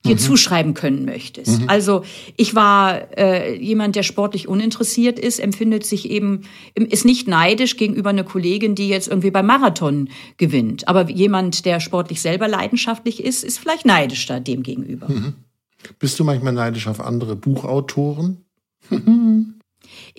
dir 0.06 0.14
mhm. 0.14 0.20
zuschreiben 0.20 0.74
können 0.74 1.06
möchtest. 1.06 1.62
Mhm. 1.62 1.70
Also 1.70 2.04
ich 2.38 2.56
war 2.56 3.18
äh, 3.18 3.58
jemand, 3.62 3.96
der 3.96 4.04
sportlich 4.04 4.48
uninteressiert 4.48 5.20
ist, 5.20 5.40
empfindet 5.40 5.86
sich 5.86 6.10
eben, 6.10 6.44
ist 6.76 7.04
nicht 7.04 7.28
neidisch 7.28 7.78
gegenüber 7.78 8.12
einer 8.12 8.24
Kollegin, 8.24 8.76
die 8.76 8.88
jetzt 8.88 9.08
irgendwie 9.08 9.32
beim 9.32 9.48
Marathon 9.48 10.10
gewinnt. 10.38 10.88
Aber 10.88 11.10
jemand, 11.10 11.66
der 11.66 11.80
sportlich 11.80 12.22
selber 12.22 12.48
leidenschaftlich 12.48 13.24
ist, 13.24 13.44
ist 13.44 13.60
vielleicht 13.60 13.86
neidisch 13.86 14.26
da 14.28 14.40
dem 14.40 14.64
gegenüber. 14.64 15.10
Mhm. 15.10 15.34
Bist 16.00 16.20
du 16.20 16.24
manchmal 16.24 16.54
neidisch 16.54 16.88
auf 16.88 17.02
andere 17.02 17.36
Buchautoren? 17.36 18.46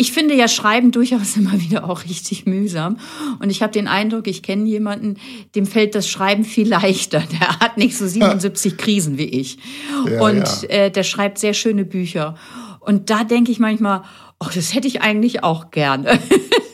Ich 0.01 0.13
finde 0.13 0.35
ja 0.35 0.47
Schreiben 0.47 0.93
durchaus 0.93 1.37
immer 1.37 1.61
wieder 1.61 1.89
auch 1.91 2.05
richtig 2.05 2.47
mühsam. 2.47 2.99
Und 3.41 3.51
ich 3.51 3.63
habe 3.63 3.73
den 3.73 3.89
Eindruck, 3.89 4.29
ich 4.29 4.45
kenne 4.45 4.65
jemanden, 4.69 5.17
dem 5.57 5.67
fällt 5.67 5.97
das 5.97 6.09
Schreiben 6.09 6.45
viel 6.45 6.69
leichter. 6.69 7.21
Der 7.41 7.59
hat 7.59 7.79
nicht 7.79 7.97
so 7.97 8.07
77 8.07 8.77
Krisen 8.77 9.19
wie 9.19 9.25
ich. 9.25 9.59
Ja, 10.07 10.21
und 10.21 10.63
ja. 10.63 10.69
Äh, 10.69 10.91
der 10.93 11.03
schreibt 11.03 11.39
sehr 11.39 11.53
schöne 11.53 11.85
Bücher. 11.85 12.37
Und 12.79 13.11
da 13.11 13.25
denke 13.25 13.51
ich 13.51 13.59
manchmal, 13.59 14.05
oh, 14.39 14.47
das 14.55 14.73
hätte 14.73 14.87
ich 14.87 15.03
eigentlich 15.03 15.43
auch 15.43 15.71
gerne. 15.71 16.19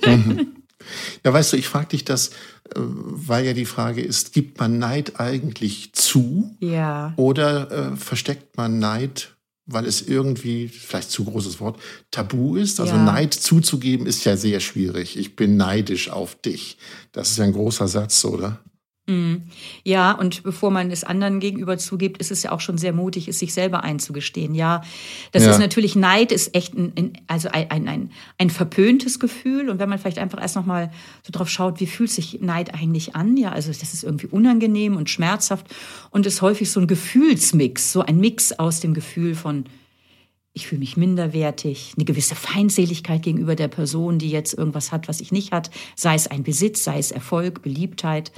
Mhm. 0.07 0.49
Ja, 1.25 1.33
weißt 1.33 1.55
du, 1.55 1.57
ich 1.57 1.67
frage 1.67 1.89
dich 1.89 2.05
das, 2.05 2.29
äh, 2.29 2.33
weil 2.77 3.47
ja 3.47 3.55
die 3.55 3.65
Frage 3.65 4.03
ist, 4.03 4.35
gibt 4.35 4.61
man 4.61 4.79
Neid 4.79 5.19
eigentlich 5.19 5.95
zu? 5.95 6.55
Ja. 6.61 7.15
Oder 7.17 7.71
äh, 7.71 7.97
versteckt 7.97 8.59
man 8.59 8.79
Neid 8.79 9.34
weil 9.67 9.87
es 9.87 10.03
irgendwie, 10.03 10.69
vielleicht 10.69 11.11
zu 11.11 11.25
großes 11.25 11.61
Wort, 11.61 11.81
tabu 12.11 12.57
ist. 12.57 12.81
Also 12.81 12.95
ja. 12.95 13.03
Neid 13.03 13.35
zuzugeben 13.35 14.07
ist 14.07 14.25
ja 14.25 14.37
sehr 14.37 14.61
schwierig. 14.61 15.17
Ich 15.17 15.37
bin 15.37 15.57
neidisch 15.57 16.11
auf 16.11 16.35
dich. 16.35 16.77
Das 17.13 17.31
ist 17.31 17.39
ja 17.39 17.45
ein 17.45 17.53
großer 17.53 17.89
Satz, 17.89 18.25
oder? 18.25 18.61
Mhm. 19.07 19.43
Ja, 19.83 20.13
und 20.13 20.43
bevor 20.45 20.71
man 20.71 20.91
es 20.91 21.05
anderen 21.05 21.39
gegenüber 21.39 21.77
zugibt, 21.77 22.19
ist 22.19 22.31
es 22.31 22.43
ja 22.43 22.53
auch 22.53 22.61
schon 22.61 22.79
sehr 22.79 22.95
mutig, 22.95 23.29
es 23.29 23.39
sich 23.39 23.53
selber 23.53 23.85
einzugestehen. 23.85 24.55
Ja, 24.55 24.83
das 25.33 25.45
ja. 25.45 25.51
ist 25.51 25.59
natürlich 25.59 25.95
Neid, 25.95 26.33
ist 26.33 26.55
echt 26.55 26.75
ein, 26.75 27.13
also 27.27 27.51
ein, 27.51 27.71
ein, 27.71 27.89
ein, 27.89 28.11
ein 28.39 28.49
verpöntes 28.49 29.21
Gefühl. 29.21 29.69
Und 29.69 29.79
wenn 29.79 29.91
man 29.91 29.99
vielleicht 29.99 30.19
einfach 30.19 30.41
erst 30.41 30.57
nochmal 30.57 30.91
so 31.23 31.33
drauf 31.33 31.51
schaut, 31.51 31.81
wie 31.81 31.87
fühlt 31.87 32.11
sich 32.11 32.41
Neid 32.41 32.73
eigentlich 32.73 33.15
an? 33.15 33.37
Ja, 33.37 33.53
also 33.53 33.71
das 33.71 33.93
ist 33.93 34.05
irgendwie 34.05 34.29
unangenehm 34.29 34.97
und 34.97 35.11
schmerzhaft 35.11 35.67
und 36.11 36.25
ist 36.25 36.41
häufig 36.41 36.71
so 36.71 36.81
ein 36.81 36.87
Gefühlsmix, 36.87 37.93
so 37.93 38.01
ein 38.01 38.19
Mix 38.19 38.53
aus 38.53 38.81
dem 38.81 38.95
Gefühl 38.95 39.35
von 39.35 39.67
ich 40.57 40.69
fühle 40.69 40.79
mich 40.79 40.97
minderwertig, 40.97 41.95
eine 41.97 42.05
gewisse 42.05 42.37
Feindseligkeit 42.37 43.23
gegenüber 43.23 43.57
der 43.57 43.67
Person, 43.67 44.21
die 44.21 44.31
jetzt 44.31 44.55
irgendwas 44.55 44.93
hat, 44.93 45.09
was 45.09 45.21
ich 45.21 45.33
nicht 45.33 45.51
hat, 45.51 45.69
sei 45.97 46.15
es 46.15 46.29
ein 46.29 46.45
Besitz, 46.45 46.85
sei 46.85 46.99
es 46.99 47.11
Erfolg, 47.11 47.61
Beliebtheit 47.61 48.31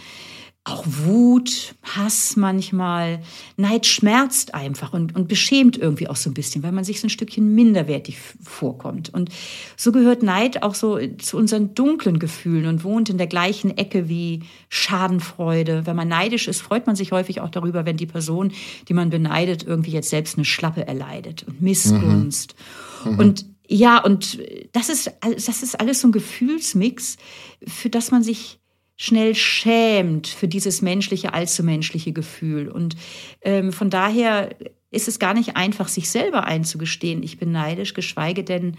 auch 0.66 0.84
Wut, 0.84 1.76
Hass 1.84 2.34
manchmal. 2.34 3.20
Neid 3.56 3.86
schmerzt 3.86 4.52
einfach 4.52 4.92
und, 4.92 5.14
und 5.14 5.28
beschämt 5.28 5.78
irgendwie 5.78 6.08
auch 6.08 6.16
so 6.16 6.28
ein 6.28 6.34
bisschen, 6.34 6.64
weil 6.64 6.72
man 6.72 6.82
sich 6.82 7.00
so 7.00 7.06
ein 7.06 7.10
Stückchen 7.10 7.54
minderwertig 7.54 8.18
vorkommt. 8.42 9.14
Und 9.14 9.30
so 9.76 9.92
gehört 9.92 10.24
Neid 10.24 10.64
auch 10.64 10.74
so 10.74 10.98
zu 11.18 11.36
unseren 11.36 11.74
dunklen 11.76 12.18
Gefühlen 12.18 12.66
und 12.66 12.82
wohnt 12.82 13.08
in 13.08 13.16
der 13.16 13.28
gleichen 13.28 13.78
Ecke 13.78 14.08
wie 14.08 14.42
Schadenfreude. 14.68 15.86
Wenn 15.86 15.94
man 15.94 16.08
neidisch 16.08 16.48
ist, 16.48 16.62
freut 16.62 16.88
man 16.88 16.96
sich 16.96 17.12
häufig 17.12 17.40
auch 17.40 17.50
darüber, 17.50 17.86
wenn 17.86 17.96
die 17.96 18.06
Person, 18.06 18.50
die 18.88 18.94
man 18.94 19.08
beneidet, 19.08 19.62
irgendwie 19.62 19.92
jetzt 19.92 20.10
selbst 20.10 20.36
eine 20.36 20.44
Schlappe 20.44 20.84
erleidet 20.84 21.44
und 21.46 21.62
Missgunst. 21.62 22.56
Mhm. 23.04 23.12
Mhm. 23.12 23.18
Und 23.20 23.46
ja, 23.68 24.02
und 24.02 24.40
das 24.72 24.88
ist, 24.88 25.12
das 25.22 25.62
ist 25.62 25.78
alles 25.78 26.00
so 26.00 26.08
ein 26.08 26.12
Gefühlsmix, 26.12 27.18
für 27.64 27.88
das 27.88 28.10
man 28.10 28.24
sich 28.24 28.58
schnell 28.96 29.34
schämt 29.34 30.26
für 30.26 30.48
dieses 30.48 30.82
menschliche, 30.82 31.34
allzu 31.34 31.62
menschliche 31.62 32.12
Gefühl. 32.12 32.68
Und 32.68 32.96
ähm, 33.42 33.72
von 33.72 33.90
daher 33.90 34.56
ist 34.90 35.08
es 35.08 35.18
gar 35.18 35.34
nicht 35.34 35.56
einfach, 35.56 35.88
sich 35.88 36.08
selber 36.08 36.44
einzugestehen, 36.44 37.22
ich 37.22 37.38
bin 37.38 37.52
neidisch, 37.52 37.94
geschweige 37.94 38.44
denn, 38.44 38.76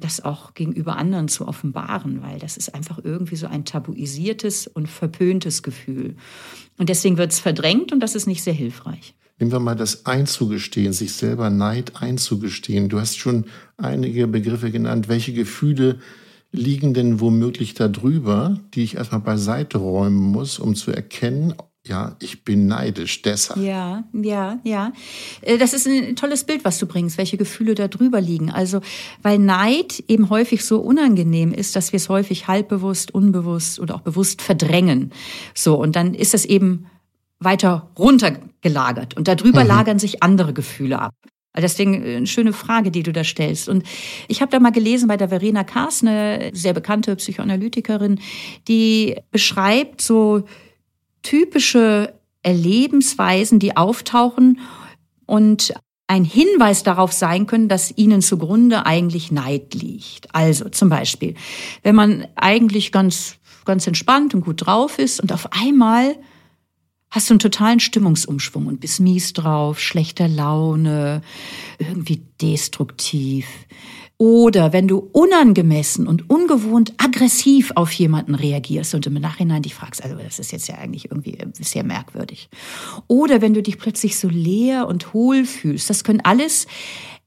das 0.00 0.24
auch 0.24 0.54
gegenüber 0.54 0.96
anderen 0.96 1.28
zu 1.28 1.46
offenbaren, 1.46 2.20
weil 2.20 2.40
das 2.40 2.56
ist 2.56 2.74
einfach 2.74 2.98
irgendwie 3.02 3.36
so 3.36 3.46
ein 3.46 3.64
tabuisiertes 3.64 4.66
und 4.66 4.88
verpöntes 4.88 5.62
Gefühl. 5.62 6.16
Und 6.78 6.88
deswegen 6.88 7.16
wird 7.16 7.30
es 7.32 7.38
verdrängt 7.38 7.92
und 7.92 8.00
das 8.00 8.16
ist 8.16 8.26
nicht 8.26 8.42
sehr 8.42 8.52
hilfreich. 8.52 9.14
Nehmen 9.38 9.52
wir 9.52 9.60
mal 9.60 9.76
das 9.76 10.06
einzugestehen, 10.06 10.92
sich 10.92 11.12
selber 11.12 11.50
Neid 11.50 12.02
einzugestehen. 12.02 12.88
Du 12.88 13.00
hast 13.00 13.18
schon 13.18 13.46
einige 13.76 14.26
Begriffe 14.26 14.70
genannt. 14.70 15.08
Welche 15.08 15.32
Gefühle 15.32 16.00
liegen 16.54 16.94
denn 16.94 17.20
womöglich 17.20 17.74
darüber, 17.74 18.58
die 18.74 18.84
ich 18.84 18.96
erstmal 18.96 19.20
beiseite 19.20 19.78
räumen 19.78 20.20
muss, 20.20 20.58
um 20.58 20.74
zu 20.74 20.92
erkennen, 20.92 21.54
ja, 21.86 22.16
ich 22.20 22.44
bin 22.44 22.66
neidisch 22.66 23.20
deshalb. 23.20 23.62
Ja, 23.62 24.04
ja, 24.14 24.58
ja. 24.64 24.92
Äh, 25.42 25.58
das 25.58 25.74
ist 25.74 25.86
ein 25.86 26.16
tolles 26.16 26.44
Bild, 26.44 26.64
was 26.64 26.78
du 26.78 26.86
bringst, 26.86 27.18
welche 27.18 27.36
Gefühle 27.36 27.74
da 27.74 27.88
drüber 27.88 28.22
liegen. 28.22 28.50
Also, 28.50 28.80
weil 29.20 29.38
Neid 29.38 30.02
eben 30.08 30.30
häufig 30.30 30.64
so 30.64 30.80
unangenehm 30.80 31.52
ist, 31.52 31.76
dass 31.76 31.92
wir 31.92 31.98
es 31.98 32.08
häufig 32.08 32.48
halbbewusst, 32.48 33.12
unbewusst 33.12 33.80
oder 33.80 33.96
auch 33.96 34.00
bewusst 34.00 34.40
verdrängen. 34.40 35.12
So, 35.54 35.78
und 35.78 35.94
dann 35.94 36.14
ist 36.14 36.32
es 36.32 36.46
eben 36.46 36.86
weiter 37.38 37.90
runtergelagert 37.98 39.14
und 39.14 39.28
darüber 39.28 39.62
mhm. 39.62 39.68
lagern 39.68 39.98
sich 39.98 40.22
andere 40.22 40.54
Gefühle 40.54 40.98
ab. 40.98 41.12
Also 41.54 41.64
deswegen 41.64 42.04
äh, 42.04 42.16
eine 42.16 42.26
schöne 42.26 42.52
Frage, 42.52 42.90
die 42.90 43.02
du 43.02 43.12
da 43.12 43.24
stellst. 43.24 43.68
Und 43.68 43.84
ich 44.28 44.42
habe 44.42 44.50
da 44.50 44.60
mal 44.60 44.72
gelesen 44.72 45.08
bei 45.08 45.16
der 45.16 45.30
Verena 45.30 45.64
Kaas, 45.64 46.02
eine 46.02 46.50
sehr 46.52 46.74
bekannte 46.74 47.16
Psychoanalytikerin, 47.16 48.20
die 48.68 49.16
beschreibt 49.30 50.02
so 50.02 50.44
typische 51.22 52.12
Erlebensweisen, 52.42 53.58
die 53.58 53.76
auftauchen 53.76 54.60
und 55.24 55.72
ein 56.06 56.24
Hinweis 56.24 56.82
darauf 56.82 57.12
sein 57.12 57.46
können, 57.46 57.68
dass 57.68 57.96
ihnen 57.96 58.20
zugrunde 58.20 58.84
eigentlich 58.84 59.32
Neid 59.32 59.72
liegt. 59.72 60.34
Also 60.34 60.68
zum 60.68 60.90
Beispiel, 60.90 61.34
wenn 61.82 61.94
man 61.94 62.26
eigentlich 62.34 62.92
ganz, 62.92 63.36
ganz 63.64 63.86
entspannt 63.86 64.34
und 64.34 64.44
gut 64.44 64.66
drauf 64.66 64.98
ist 64.98 65.20
und 65.20 65.32
auf 65.32 65.48
einmal 65.52 66.16
hast 67.14 67.30
du 67.30 67.34
einen 67.34 67.38
totalen 67.38 67.78
Stimmungsumschwung 67.78 68.66
und 68.66 68.80
bist 68.80 68.98
mies 68.98 69.32
drauf, 69.32 69.78
schlechter 69.78 70.26
Laune, 70.26 71.22
irgendwie 71.78 72.22
destruktiv. 72.42 73.46
Oder 74.18 74.72
wenn 74.72 74.88
du 74.88 74.98
unangemessen 75.12 76.08
und 76.08 76.28
ungewohnt 76.28 76.92
aggressiv 76.98 77.72
auf 77.76 77.92
jemanden 77.92 78.34
reagierst 78.34 78.96
und 78.96 79.06
im 79.06 79.14
Nachhinein 79.14 79.62
dich 79.62 79.74
fragst, 79.74 80.02
also 80.02 80.16
das 80.16 80.40
ist 80.40 80.50
jetzt 80.50 80.66
ja 80.66 80.76
eigentlich 80.76 81.10
irgendwie 81.10 81.38
sehr 81.60 81.84
merkwürdig. 81.84 82.48
Oder 83.06 83.40
wenn 83.40 83.54
du 83.54 83.62
dich 83.62 83.78
plötzlich 83.78 84.16
so 84.16 84.28
leer 84.28 84.88
und 84.88 85.12
hohl 85.12 85.44
fühlst. 85.44 85.90
Das 85.90 86.02
können 86.02 86.20
alles 86.20 86.66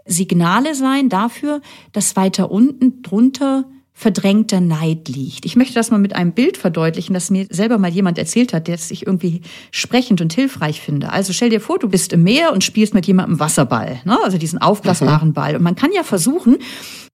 Signale 0.06 0.76
sein 0.76 1.08
dafür, 1.08 1.62
dass 1.94 2.18
weiter 2.18 2.52
unten 2.52 3.02
drunter 3.04 3.66
verdrängter 4.00 4.62
Neid 4.62 5.10
liegt. 5.10 5.44
Ich 5.44 5.56
möchte 5.56 5.74
das 5.74 5.90
mal 5.90 5.98
mit 5.98 6.16
einem 6.16 6.32
Bild 6.32 6.58
verdeutlichen, 6.58 7.16
das 7.16 7.32
mir 7.32 7.48
selber 7.50 7.80
mal 7.80 7.90
jemand 7.90 8.20
erzählt 8.20 8.54
hat, 8.54 8.68
der 8.68 8.76
es 8.76 8.92
ich 8.92 9.08
irgendwie 9.08 9.42
sprechend 9.72 10.22
und 10.22 10.32
hilfreich 10.32 10.82
finde. 10.82 11.12
Also 11.12 11.34
stell 11.34 11.50
dir 11.50 11.60
vor, 11.60 11.80
du 11.80 11.90
bist 11.90 12.14
im 12.14 12.22
Meer 12.22 12.54
und 12.54 12.64
spielst 12.64 12.94
mit 12.94 13.08
jemandem 13.08 13.40
Wasserball, 13.40 14.00
ne? 14.06 14.20
also 14.24 14.38
diesen 14.38 14.62
aufblasbaren 14.62 15.30
mhm. 15.30 15.34
Ball. 15.34 15.56
Und 15.56 15.64
man 15.64 15.74
kann 15.74 15.90
ja 15.96 16.04
versuchen, 16.04 16.58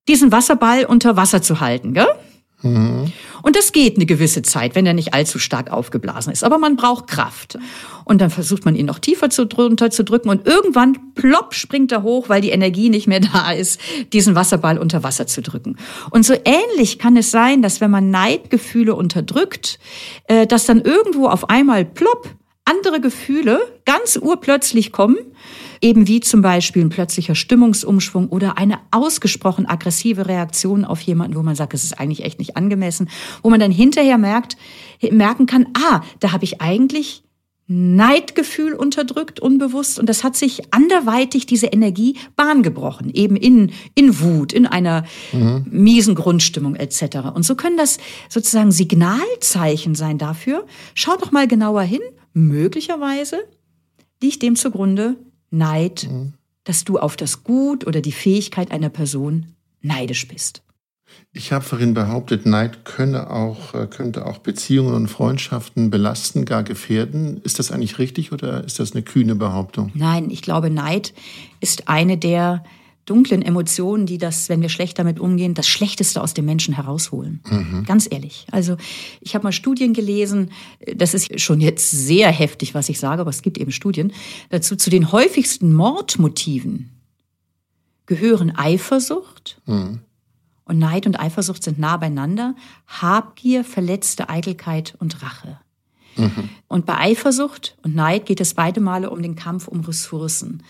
diesen 0.08 0.30
Wasserball 0.30 0.84
unter 0.84 1.16
Wasser 1.16 1.40
zu 1.40 1.60
halten, 1.60 1.94
gell? 1.94 2.06
Mhm. 2.60 3.10
Und 3.44 3.56
das 3.56 3.72
geht 3.72 3.96
eine 3.96 4.06
gewisse 4.06 4.40
Zeit, 4.40 4.74
wenn 4.74 4.86
er 4.86 4.94
nicht 4.94 5.12
allzu 5.12 5.38
stark 5.38 5.70
aufgeblasen 5.70 6.32
ist. 6.32 6.44
Aber 6.44 6.56
man 6.56 6.76
braucht 6.76 7.08
Kraft. 7.08 7.58
Und 8.06 8.22
dann 8.22 8.30
versucht 8.30 8.64
man 8.64 8.74
ihn 8.74 8.86
noch 8.86 8.98
tiefer 8.98 9.28
zu, 9.28 9.44
drunter 9.44 9.90
zu 9.90 10.02
drücken 10.02 10.30
und 10.30 10.46
irgendwann 10.46 11.12
plopp 11.14 11.52
springt 11.52 11.92
er 11.92 12.02
hoch, 12.02 12.30
weil 12.30 12.40
die 12.40 12.50
Energie 12.50 12.88
nicht 12.88 13.06
mehr 13.06 13.20
da 13.32 13.52
ist, 13.52 13.78
diesen 14.14 14.34
Wasserball 14.34 14.78
unter 14.78 15.02
Wasser 15.02 15.26
zu 15.26 15.42
drücken. 15.42 15.76
Und 16.10 16.24
so 16.24 16.32
ähnlich 16.32 16.98
kann 16.98 17.18
es 17.18 17.30
sein, 17.30 17.60
dass 17.60 17.82
wenn 17.82 17.90
man 17.90 18.10
Neidgefühle 18.10 18.94
unterdrückt, 18.94 19.78
äh, 20.26 20.46
dass 20.46 20.64
dann 20.64 20.80
irgendwo 20.80 21.28
auf 21.28 21.50
einmal 21.50 21.84
plopp 21.84 22.30
andere 22.64 23.00
Gefühle 23.00 23.60
ganz 23.84 24.16
urplötzlich 24.16 24.90
kommen, 24.90 25.16
eben 25.80 26.08
wie 26.08 26.20
zum 26.20 26.40
Beispiel 26.40 26.82
ein 26.82 26.88
plötzlicher 26.88 27.34
Stimmungsumschwung 27.34 28.28
oder 28.28 28.56
eine 28.56 28.78
ausgesprochen 28.90 29.66
aggressive 29.66 30.26
Reaktion 30.26 30.84
auf 30.84 31.00
jemanden, 31.02 31.36
wo 31.36 31.42
man 31.42 31.56
sagt, 31.56 31.74
es 31.74 31.84
ist 31.84 32.00
eigentlich 32.00 32.24
echt 32.24 32.38
nicht 32.38 32.56
angemessen, 32.56 33.10
wo 33.42 33.50
man 33.50 33.60
dann 33.60 33.70
hinterher 33.70 34.18
merkt, 34.18 34.56
merken 35.10 35.46
kann, 35.46 35.66
ah, 35.74 36.00
da 36.20 36.32
habe 36.32 36.44
ich 36.44 36.62
eigentlich 36.62 37.24
Neidgefühl 37.66 38.74
unterdrückt, 38.74 39.40
unbewusst, 39.40 39.98
und 39.98 40.06
das 40.06 40.22
hat 40.22 40.36
sich 40.36 40.74
anderweitig 40.74 41.46
diese 41.46 41.68
Energie 41.68 42.18
Bahn 42.36 42.62
gebrochen, 42.62 43.10
eben 43.14 43.36
in, 43.36 43.72
in 43.94 44.20
Wut, 44.20 44.52
in 44.52 44.66
einer 44.66 45.04
mhm. 45.32 45.64
miesen 45.70 46.14
Grundstimmung 46.14 46.76
etc. 46.76 47.30
Und 47.34 47.44
so 47.44 47.54
können 47.54 47.78
das 47.78 47.96
sozusagen 48.28 48.70
Signalzeichen 48.70 49.94
sein 49.94 50.18
dafür. 50.18 50.66
Schau 50.94 51.16
doch 51.16 51.32
mal 51.32 51.48
genauer 51.48 51.82
hin, 51.82 52.02
möglicherweise 52.34 53.38
liegt 54.22 54.42
dem 54.42 54.56
zugrunde, 54.56 55.16
Neid, 55.50 56.08
mhm. 56.10 56.34
dass 56.64 56.84
du 56.84 56.98
auf 56.98 57.16
das 57.16 57.44
Gut 57.44 57.86
oder 57.86 58.00
die 58.00 58.12
Fähigkeit 58.12 58.70
einer 58.70 58.90
Person 58.90 59.46
neidisch 59.80 60.26
bist. 60.28 60.62
Ich 61.32 61.52
habe 61.52 61.64
vorhin 61.64 61.94
behauptet, 61.94 62.46
Neid 62.46 62.84
könne 62.84 63.30
auch, 63.30 63.74
äh, 63.74 63.86
könnte 63.86 64.26
auch 64.26 64.38
Beziehungen 64.38 64.94
und 64.94 65.08
Freundschaften 65.08 65.90
belasten, 65.90 66.44
gar 66.44 66.62
gefährden. 66.62 67.40
Ist 67.42 67.58
das 67.58 67.70
eigentlich 67.70 67.98
richtig 67.98 68.32
oder 68.32 68.64
ist 68.64 68.80
das 68.80 68.92
eine 68.92 69.02
kühne 69.02 69.34
Behauptung? 69.34 69.90
Nein, 69.94 70.30
ich 70.30 70.42
glaube, 70.42 70.70
Neid 70.70 71.12
ist 71.60 71.88
eine 71.88 72.18
der 72.18 72.64
dunklen 73.04 73.42
Emotionen, 73.42 74.06
die 74.06 74.18
das, 74.18 74.48
wenn 74.48 74.62
wir 74.62 74.68
schlecht 74.68 74.98
damit 74.98 75.20
umgehen, 75.20 75.54
das 75.54 75.66
Schlechteste 75.66 76.22
aus 76.22 76.34
dem 76.34 76.44
Menschen 76.44 76.74
herausholen. 76.74 77.40
Mhm. 77.48 77.84
Ganz 77.84 78.08
ehrlich. 78.10 78.46
Also 78.50 78.76
ich 79.20 79.34
habe 79.34 79.44
mal 79.44 79.52
Studien 79.52 79.92
gelesen, 79.92 80.50
das 80.96 81.14
ist 81.14 81.40
schon 81.40 81.60
jetzt 81.60 81.90
sehr 81.90 82.30
heftig, 82.30 82.74
was 82.74 82.88
ich 82.88 82.98
sage, 82.98 83.20
aber 83.20 83.30
es 83.30 83.42
gibt 83.42 83.58
eben 83.58 83.72
Studien 83.72 84.12
dazu, 84.50 84.76
zu 84.76 84.90
den 84.90 85.12
häufigsten 85.12 85.72
Mordmotiven 85.72 86.90
gehören 88.06 88.54
Eifersucht 88.56 89.60
mhm. 89.66 90.00
Und 90.64 90.78
Neid 90.78 91.06
und 91.06 91.20
Eifersucht 91.20 91.62
sind 91.62 91.78
nah 91.78 91.96
beieinander. 91.96 92.54
Habgier, 92.86 93.64
verletzte 93.64 94.28
Eitelkeit 94.30 94.94
und 94.98 95.22
Rache. 95.22 95.58
Mhm. 96.16 96.48
Und 96.68 96.86
bei 96.86 96.96
Eifersucht 96.96 97.76
und 97.82 97.94
Neid 97.94 98.26
geht 98.26 98.40
es 98.40 98.54
beide 98.54 98.80
Male 98.80 99.10
um 99.10 99.22
den 99.22 99.36
Kampf 99.36 99.68
um 99.68 99.80
Ressourcen. 99.80 100.62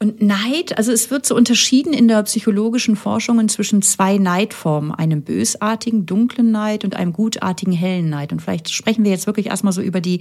Und 0.00 0.22
Neid, 0.22 0.78
also 0.78 0.92
es 0.92 1.10
wird 1.10 1.26
so 1.26 1.34
unterschieden 1.34 1.92
in 1.92 2.06
der 2.06 2.22
psychologischen 2.22 2.94
Forschung 2.94 3.48
zwischen 3.48 3.82
zwei 3.82 4.16
Neidformen, 4.18 4.92
einem 4.92 5.22
bösartigen, 5.22 6.06
dunklen 6.06 6.52
Neid 6.52 6.84
und 6.84 6.94
einem 6.94 7.12
gutartigen, 7.12 7.72
hellen 7.72 8.08
Neid. 8.08 8.30
Und 8.30 8.40
vielleicht 8.40 8.70
sprechen 8.70 9.02
wir 9.02 9.10
jetzt 9.10 9.26
wirklich 9.26 9.46
erstmal 9.46 9.72
so 9.72 9.82
über 9.82 10.00
die 10.00 10.20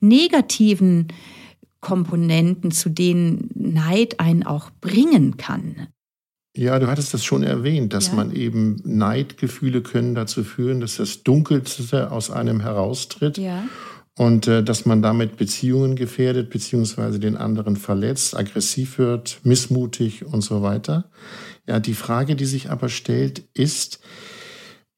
negativen 0.00 1.08
Komponenten, 1.80 2.70
zu 2.70 2.88
denen 2.88 3.50
Neid 3.54 4.18
einen 4.18 4.44
auch 4.44 4.70
bringen 4.80 5.36
kann. 5.36 5.88
Ja, 6.56 6.78
du 6.78 6.88
hattest 6.88 7.12
das 7.12 7.22
schon 7.22 7.42
erwähnt, 7.42 7.92
dass 7.92 8.08
ja. 8.08 8.14
man 8.14 8.32
eben 8.32 8.80
Neidgefühle 8.84 9.82
können 9.82 10.14
dazu 10.14 10.42
führen, 10.42 10.80
dass 10.80 10.96
das 10.96 11.22
Dunkelste 11.22 12.10
aus 12.10 12.30
einem 12.30 12.60
heraustritt. 12.60 13.36
Ja 13.36 13.64
und 14.18 14.48
äh, 14.48 14.64
dass 14.64 14.84
man 14.84 15.00
damit 15.00 15.36
Beziehungen 15.36 15.94
gefährdet, 15.94 16.50
beziehungsweise 16.50 17.20
den 17.20 17.36
anderen 17.36 17.76
verletzt, 17.76 18.36
aggressiv 18.36 18.98
wird, 18.98 19.38
missmutig 19.44 20.26
und 20.26 20.42
so 20.42 20.60
weiter. 20.60 21.08
Ja, 21.68 21.78
die 21.78 21.94
Frage, 21.94 22.34
die 22.34 22.44
sich 22.44 22.68
aber 22.68 22.88
stellt, 22.88 23.44
ist, 23.54 24.00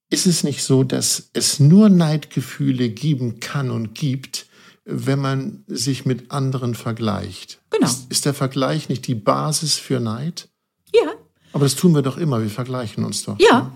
ist 0.08 0.26
es 0.26 0.42
nicht 0.42 0.62
so, 0.64 0.84
dass 0.84 1.30
es 1.34 1.60
nur 1.60 1.90
Neidgefühle 1.90 2.88
geben 2.88 3.40
kann 3.40 3.70
und 3.70 3.94
gibt, 3.94 4.46
wenn 4.86 5.18
man 5.18 5.64
sich 5.66 6.06
mit 6.06 6.30
anderen 6.30 6.74
vergleicht? 6.74 7.60
Genau. 7.68 7.86
Ist, 7.86 8.10
ist 8.10 8.24
der 8.24 8.34
Vergleich 8.34 8.88
nicht 8.88 9.06
die 9.06 9.14
Basis 9.14 9.76
für 9.76 10.00
Neid? 10.00 10.48
Ja. 10.94 11.12
Aber 11.52 11.66
das 11.66 11.76
tun 11.76 11.94
wir 11.94 12.02
doch 12.02 12.16
immer, 12.16 12.40
wir 12.40 12.48
vergleichen 12.48 13.04
uns 13.04 13.24
doch. 13.24 13.38
Ja, 13.38 13.60
ne? 13.60 13.72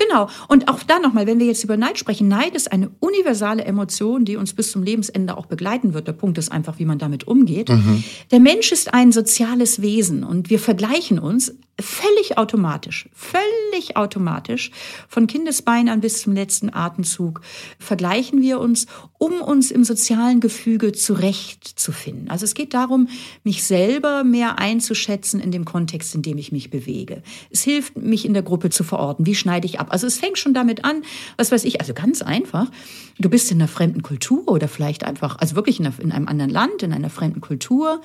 Genau. 0.00 0.28
Und 0.48 0.68
auch 0.68 0.82
da 0.82 0.98
nochmal, 0.98 1.26
wenn 1.26 1.38
wir 1.38 1.46
jetzt 1.46 1.62
über 1.62 1.76
Neid 1.76 1.98
sprechen, 1.98 2.26
Neid 2.28 2.54
ist 2.54 2.72
eine 2.72 2.90
universale 3.00 3.64
Emotion, 3.64 4.24
die 4.24 4.36
uns 4.36 4.54
bis 4.54 4.72
zum 4.72 4.82
Lebensende 4.82 5.36
auch 5.36 5.46
begleiten 5.46 5.92
wird. 5.92 6.08
Der 6.08 6.12
Punkt 6.14 6.38
ist 6.38 6.50
einfach, 6.50 6.78
wie 6.78 6.86
man 6.86 6.98
damit 6.98 7.26
umgeht. 7.26 7.68
Mhm. 7.68 8.02
Der 8.30 8.40
Mensch 8.40 8.72
ist 8.72 8.94
ein 8.94 9.12
soziales 9.12 9.82
Wesen 9.82 10.24
und 10.24 10.48
wir 10.48 10.58
vergleichen 10.58 11.18
uns 11.18 11.54
völlig 11.80 12.38
automatisch, 12.38 13.08
völlig 13.12 13.96
automatisch, 13.96 14.70
von 15.08 15.26
Kindesbein 15.26 15.88
an 15.88 16.00
bis 16.00 16.22
zum 16.22 16.34
letzten 16.34 16.72
Atemzug, 16.72 17.40
vergleichen 17.78 18.42
wir 18.42 18.60
uns, 18.60 18.86
um 19.18 19.40
uns 19.40 19.70
im 19.70 19.84
sozialen 19.84 20.40
Gefüge 20.40 20.92
zurechtzufinden. 20.92 22.30
Also 22.30 22.44
es 22.44 22.54
geht 22.54 22.74
darum, 22.74 23.08
mich 23.44 23.64
selber 23.64 24.24
mehr 24.24 24.58
einzuschätzen 24.58 25.40
in 25.40 25.50
dem 25.50 25.64
Kontext, 25.64 26.14
in 26.14 26.22
dem 26.22 26.38
ich 26.38 26.52
mich 26.52 26.70
bewege. 26.70 27.22
Es 27.50 27.62
hilft, 27.62 27.96
mich 27.96 28.24
in 28.24 28.34
der 28.34 28.42
Gruppe 28.42 28.70
zu 28.70 28.84
verorten. 28.84 29.26
Wie 29.26 29.34
schneide 29.34 29.66
ich 29.66 29.80
ab? 29.80 29.88
Also 29.90 30.06
es 30.06 30.18
fängt 30.18 30.38
schon 30.38 30.54
damit 30.54 30.84
an, 30.84 31.02
was 31.36 31.52
weiß 31.52 31.64
ich, 31.64 31.80
also 31.80 31.94
ganz 31.94 32.22
einfach. 32.22 32.70
Du 33.18 33.28
bist 33.28 33.50
in 33.50 33.58
einer 33.58 33.68
fremden 33.68 34.02
Kultur 34.02 34.48
oder 34.48 34.68
vielleicht 34.68 35.04
einfach, 35.04 35.38
also 35.38 35.56
wirklich 35.56 35.80
in, 35.80 35.92
in 35.98 36.12
einem 36.12 36.28
anderen 36.28 36.50
Land, 36.50 36.82
in 36.82 36.92
einer 36.92 37.10
fremden 37.10 37.40
Kultur, 37.40 38.00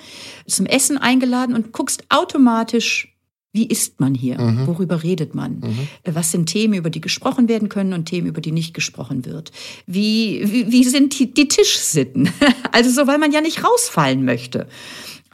zum 0.48 0.65
Essen 0.65 0.98
eingeladen 0.98 1.56
und 1.56 1.72
guckst 1.72 2.04
automatisch 2.10 3.15
wie 3.56 3.68
ist 3.68 4.01
man 4.01 4.13
hier? 4.13 4.38
Mhm. 4.38 4.68
Worüber 4.68 5.01
redet 5.01 5.34
man? 5.34 5.62
Mhm. 5.62 5.88
Was 6.04 6.32
sind 6.32 6.48
Themen, 6.48 6.74
über 6.74 6.89
die 6.89 7.00
gesprochen 7.00 7.48
werden 7.48 7.70
können 7.70 7.94
und 7.94 8.04
Themen, 8.04 8.27
über 8.27 8.42
die 8.42 8.51
nicht 8.51 8.74
gesprochen 8.74 9.25
wird? 9.25 9.54
Wie, 9.88 10.42
wie, 10.44 10.74
wie 10.74 10.84
sind 10.84 11.18
die, 11.18 11.34
die 11.34 11.48
Tischsitten? 11.48 12.30
Also 12.74 12.89
so, 12.89 13.08
weil 13.08 13.20
man 13.20 13.32
ja 13.32 13.39
nicht 13.39 13.63
rausfallen 13.63 14.25
möchte. 14.25 14.68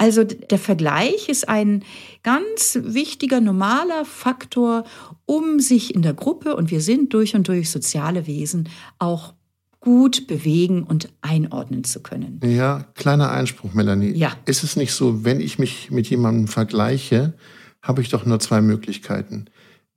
Also 0.02 0.24
der 0.24 0.58
Vergleich 0.58 1.30
ist 1.30 1.48
ein 1.48 1.84
ganz 2.24 2.80
wichtiger, 2.82 3.40
normaler 3.40 4.04
Faktor, 4.04 4.84
um 5.28 5.60
sich 5.60 5.94
in 5.94 6.02
der 6.02 6.16
Gruppe, 6.16 6.56
und 6.56 6.72
wir 6.72 6.82
sind 6.82 7.14
durch 7.14 7.36
und 7.36 7.48
durch 7.48 7.70
soziale 7.70 8.26
Wesen, 8.26 8.68
auch 8.98 9.36
gut 9.80 10.26
bewegen 10.26 10.82
und 10.82 11.10
einordnen 11.22 11.84
zu 11.84 12.02
können. 12.02 12.40
Ja, 12.44 12.88
kleiner 12.96 13.30
Einspruch, 13.30 13.76
Melanie. 13.76 14.14
Ja. 14.14 14.36
Ist 14.46 14.64
es 14.64 14.76
nicht 14.76 14.92
so, 14.92 15.24
wenn 15.24 15.40
ich 15.40 15.60
mich 15.60 15.92
mit 15.92 16.10
jemandem 16.10 16.48
vergleiche, 16.48 17.36
habe 17.84 18.02
ich 18.02 18.10
doch 18.10 18.26
nur 18.26 18.40
zwei 18.40 18.60
Möglichkeiten. 18.60 19.46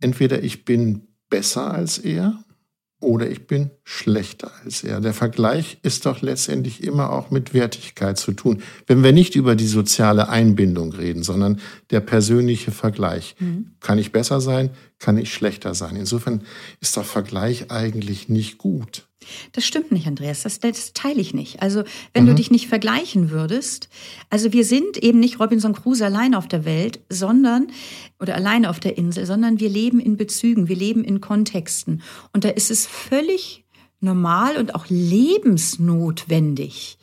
Entweder 0.00 0.42
ich 0.42 0.66
bin 0.66 1.08
besser 1.30 1.72
als 1.72 1.96
er 1.96 2.43
oder 3.04 3.30
ich 3.30 3.46
bin 3.46 3.70
schlechter 3.84 4.50
als 4.64 4.82
er. 4.82 5.00
Der 5.00 5.14
Vergleich 5.14 5.78
ist 5.82 6.06
doch 6.06 6.22
letztendlich 6.22 6.82
immer 6.82 7.12
auch 7.12 7.30
mit 7.30 7.54
Wertigkeit 7.54 8.18
zu 8.18 8.32
tun. 8.32 8.62
Wenn 8.86 9.04
wir 9.04 9.12
nicht 9.12 9.36
über 9.36 9.54
die 9.54 9.66
soziale 9.66 10.28
Einbindung 10.28 10.92
reden, 10.92 11.22
sondern 11.22 11.60
der 11.90 12.00
persönliche 12.00 12.72
Vergleich. 12.72 13.36
Mhm. 13.38 13.76
Kann 13.80 13.98
ich 13.98 14.12
besser 14.12 14.40
sein? 14.40 14.70
Kann 14.98 15.18
ich 15.18 15.32
schlechter 15.32 15.74
sein? 15.74 15.96
Insofern 15.96 16.42
ist 16.80 16.96
der 16.96 17.04
Vergleich 17.04 17.70
eigentlich 17.70 18.28
nicht 18.28 18.58
gut. 18.58 19.06
Das 19.52 19.64
stimmt 19.64 19.92
nicht, 19.92 20.06
Andreas. 20.06 20.42
Das, 20.42 20.60
das 20.60 20.92
teile 20.92 21.20
ich 21.20 21.34
nicht. 21.34 21.62
Also, 21.62 21.84
wenn 22.12 22.24
mhm. 22.24 22.28
du 22.28 22.34
dich 22.34 22.50
nicht 22.50 22.68
vergleichen 22.68 23.30
würdest, 23.30 23.88
also 24.30 24.52
wir 24.52 24.64
sind 24.64 24.98
eben 24.98 25.20
nicht 25.20 25.40
Robinson 25.40 25.74
Crusoe 25.74 26.06
allein 26.06 26.34
auf 26.34 26.48
der 26.48 26.64
Welt, 26.64 27.00
sondern, 27.08 27.68
oder 28.20 28.34
alleine 28.34 28.70
auf 28.70 28.80
der 28.80 28.98
Insel, 28.98 29.26
sondern 29.26 29.60
wir 29.60 29.68
leben 29.68 30.00
in 30.00 30.16
Bezügen, 30.16 30.68
wir 30.68 30.76
leben 30.76 31.04
in 31.04 31.20
Kontexten. 31.20 32.02
Und 32.32 32.44
da 32.44 32.48
ist 32.48 32.70
es 32.70 32.86
völlig 32.86 33.64
normal 34.00 34.56
und 34.56 34.74
auch 34.74 34.86
lebensnotwendig, 34.88 36.98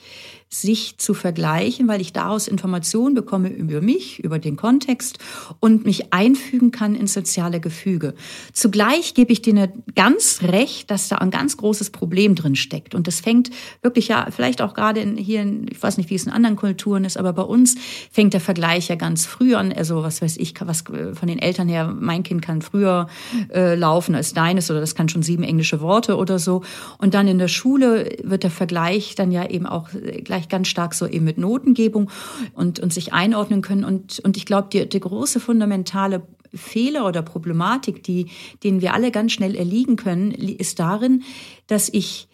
sich 0.54 0.98
zu 0.98 1.14
vergleichen, 1.14 1.88
weil 1.88 2.02
ich 2.02 2.12
daraus 2.12 2.50
Informationen 2.50 3.16
bekomme 3.16 3.50
über 3.50 3.80
mich, 3.80 4.22
über 4.22 4.38
den 4.38 4.58
Kontext 4.58 5.18
und 5.62 5.86
mich 5.86 6.12
einfügen 6.14 6.72
kann 6.72 6.94
ins 6.94 7.14
soziale 7.14 7.62
Gefüge. 7.62 8.14
Zugleich 8.52 9.14
gebe 9.14 9.32
ich 9.32 9.42
dir 9.42 9.72
ganz 9.96 10.42
recht, 10.44 10.92
dass 10.92 11.08
da 11.08 11.18
ein 11.18 11.32
ganz 11.32 11.56
großes 11.56 11.92
Problem 11.92 12.36
drin 12.36 12.58
steckt. 12.58 12.96
Und 12.96 13.08
das 13.08 13.22
fängt 13.22 13.50
wirklich 13.82 14.10
ja, 14.10 14.28
vielleicht 14.30 14.62
auch 14.62 14.74
gerade 14.74 15.00
in, 15.00 15.16
hier, 15.16 15.42
in, 15.42 15.68
ich 15.72 15.82
weiß 15.82 15.98
nicht, 15.98 16.10
wie 16.10 16.16
es 16.16 16.26
in 16.26 16.34
anderen 16.34 16.58
Kulturen 16.58 17.06
ist, 17.06 17.18
aber 17.18 17.32
bei 17.32 17.44
uns 17.44 17.76
fängt 18.12 18.34
der 18.34 18.42
Vergleich 18.42 18.90
ja 18.90 18.96
ganz 18.96 19.26
früh 19.26 19.56
an. 19.56 19.72
Also 19.72 20.04
was 20.04 20.22
weiß 20.22 20.36
ich, 20.36 20.54
was 20.60 20.82
von 20.82 21.28
den 21.28 21.40
Eltern 21.40 21.70
her, 21.70 21.96
mein 21.98 22.24
Kind 22.24 22.42
kann 22.42 22.62
früher 22.62 23.08
äh, 23.54 23.76
laufen 23.76 24.16
als 24.16 24.34
deines 24.34 24.70
oder 24.70 24.82
das 24.82 24.96
kann 24.96 25.08
schon 25.08 25.24
sieben 25.24 25.44
englische 25.44 25.80
Worte 25.80 26.18
oder 26.18 26.40
so. 26.40 26.62
Und 26.98 27.14
dann 27.14 27.30
in 27.30 27.40
der 27.40 27.48
Schule 27.48 28.18
wird 28.22 28.44
der 28.44 28.52
Vergleich 28.52 29.16
dann 29.16 29.32
ja 29.32 29.50
eben 29.50 29.66
auch 29.66 29.88
gleich 30.26 30.41
vielleicht 30.42 30.50
ganz 30.50 30.68
stark 30.68 30.94
so 30.94 31.08
eben 31.08 31.26
mit 31.26 31.38
Notengebung 31.38 32.10
und, 32.54 32.80
und 32.80 32.94
sich 32.94 33.14
einordnen 33.14 33.62
können. 33.62 33.84
Und, 33.84 34.20
und 34.20 34.38
ich 34.38 34.46
glaube, 34.46 34.70
die, 34.72 34.88
die 34.88 35.00
große 35.00 35.40
fundamentale 35.40 36.24
Fehler 36.54 37.06
oder 37.06 37.22
Problematik, 37.22 38.04
die, 38.04 38.28
denen 38.64 38.82
wir 38.82 38.94
alle 38.94 39.12
ganz 39.12 39.32
schnell 39.32 39.56
erliegen 39.56 39.96
können, 39.96 40.32
ist 40.32 40.80
darin, 40.80 41.24
dass 41.68 41.90
ich 41.90 42.28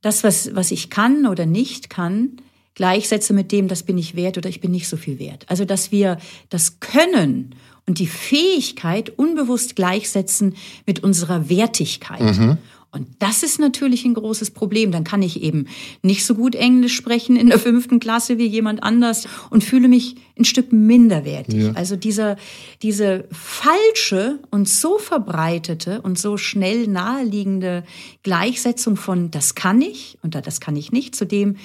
das, 0.00 0.24
was, 0.24 0.54
was 0.54 0.70
ich 0.72 0.90
kann 0.90 1.26
oder 1.26 1.46
nicht 1.46 1.90
kann, 1.90 2.38
gleichsetze 2.74 3.34
mit 3.34 3.52
dem, 3.52 3.68
das 3.68 3.82
bin 3.82 3.98
ich 3.98 4.16
wert 4.16 4.38
oder 4.38 4.48
ich 4.48 4.60
bin 4.60 4.72
nicht 4.72 4.88
so 4.88 4.96
viel 4.96 5.18
wert. 5.18 5.44
Also, 5.48 5.64
dass 5.64 5.92
wir 5.92 6.18
das 6.48 6.80
Können 6.80 7.54
und 7.86 7.98
die 7.98 8.06
Fähigkeit 8.06 9.10
unbewusst 9.10 9.76
gleichsetzen 9.76 10.54
mit 10.86 11.00
unserer 11.04 11.48
Wertigkeit. 11.48 12.20
Mhm. 12.20 12.58
Und 12.92 13.08
das 13.20 13.42
ist 13.42 13.58
natürlich 13.58 14.04
ein 14.04 14.12
großes 14.12 14.50
Problem. 14.50 14.92
Dann 14.92 15.02
kann 15.02 15.22
ich 15.22 15.42
eben 15.42 15.66
nicht 16.02 16.26
so 16.26 16.34
gut 16.34 16.54
Englisch 16.54 16.94
sprechen 16.94 17.36
in 17.36 17.48
der 17.48 17.58
fünften 17.58 18.00
Klasse 18.00 18.36
wie 18.36 18.46
jemand 18.46 18.82
anders 18.82 19.26
und 19.48 19.64
fühle 19.64 19.88
mich 19.88 20.16
ein 20.38 20.44
Stück 20.44 20.72
minderwertig. 20.72 21.54
Ja. 21.54 21.72
Also 21.72 21.96
dieser, 21.96 22.36
diese 22.82 23.24
falsche 23.32 24.40
und 24.50 24.68
so 24.68 24.98
verbreitete 24.98 26.02
und 26.02 26.18
so 26.18 26.36
schnell 26.36 26.86
naheliegende 26.86 27.82
Gleichsetzung 28.22 28.96
von 28.96 29.30
das 29.30 29.54
kann 29.54 29.80
ich 29.80 30.18
und 30.22 30.34
das 30.34 30.60
kann 30.60 30.76
ich 30.76 30.92
nicht 30.92 31.16
zu 31.16 31.24
dem 31.24 31.56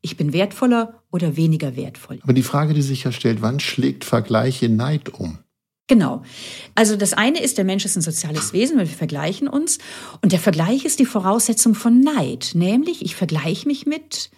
ich 0.00 0.16
bin 0.16 0.32
wertvoller 0.32 1.02
oder 1.10 1.36
weniger 1.36 1.74
wertvoll. 1.76 2.20
Aber 2.22 2.32
die 2.32 2.42
Frage, 2.44 2.72
die 2.72 2.82
sich 2.82 3.04
ja 3.04 3.12
stellt, 3.12 3.42
wann 3.42 3.58
schlägt 3.58 4.04
Vergleiche 4.04 4.68
Neid 4.68 5.08
um? 5.08 5.38
Genau. 5.88 6.22
Also 6.74 6.96
das 6.96 7.14
eine 7.14 7.40
ist, 7.40 7.58
der 7.58 7.64
Mensch 7.64 7.84
ist 7.84 7.96
ein 7.96 8.02
soziales 8.02 8.52
Wesen, 8.52 8.78
weil 8.78 8.88
wir 8.88 8.94
vergleichen 8.94 9.48
uns. 9.48 9.78
Und 10.22 10.32
der 10.32 10.38
Vergleich 10.38 10.84
ist 10.84 11.00
die 11.00 11.06
Voraussetzung 11.06 11.74
von 11.74 12.00
Neid. 12.00 12.50
Nämlich, 12.54 13.02
ich 13.02 13.16
vergleiche 13.16 13.66
mich 13.66 13.86
mit 13.86 14.30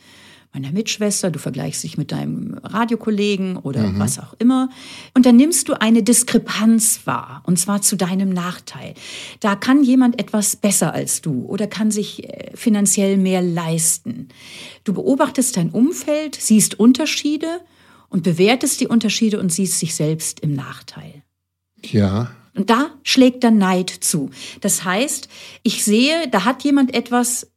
meiner 0.52 0.72
Mitschwester, 0.72 1.30
du 1.30 1.38
vergleichst 1.38 1.84
dich 1.84 1.96
mit 1.96 2.10
deinem 2.10 2.54
Radiokollegen 2.62 3.56
oder 3.56 3.82
mhm. 3.82 3.98
was 3.98 4.18
auch 4.18 4.34
immer. 4.38 4.68
Und 5.14 5.26
dann 5.26 5.36
nimmst 5.36 5.68
du 5.68 5.80
eine 5.80 6.02
Diskrepanz 6.02 7.00
wahr, 7.04 7.42
und 7.46 7.58
zwar 7.58 7.82
zu 7.82 7.96
deinem 7.96 8.30
Nachteil. 8.30 8.94
Da 9.38 9.54
kann 9.54 9.84
jemand 9.84 10.18
etwas 10.20 10.56
besser 10.56 10.92
als 10.92 11.20
du 11.20 11.44
oder 11.46 11.66
kann 11.66 11.90
sich 11.90 12.24
äh, 12.24 12.50
finanziell 12.54 13.16
mehr 13.16 13.42
leisten. 13.42 14.28
Du 14.84 14.92
beobachtest 14.92 15.56
dein 15.56 15.70
Umfeld, 15.70 16.34
siehst 16.34 16.80
Unterschiede 16.80 17.60
und 18.08 18.24
bewertest 18.24 18.80
die 18.80 18.88
Unterschiede 18.88 19.38
und 19.38 19.52
siehst 19.52 19.78
sich 19.78 19.94
selbst 19.94 20.40
im 20.40 20.54
Nachteil. 20.54 21.22
Ja. 21.86 22.30
Und 22.54 22.70
da 22.70 22.90
schlägt 23.02 23.44
dann 23.44 23.58
Neid 23.58 23.90
zu. 23.90 24.30
Das 24.60 24.84
heißt, 24.84 25.28
ich 25.62 25.84
sehe, 25.84 26.28
da 26.30 26.44
hat 26.44 26.64
jemand 26.64 26.94
etwas, 26.94 27.50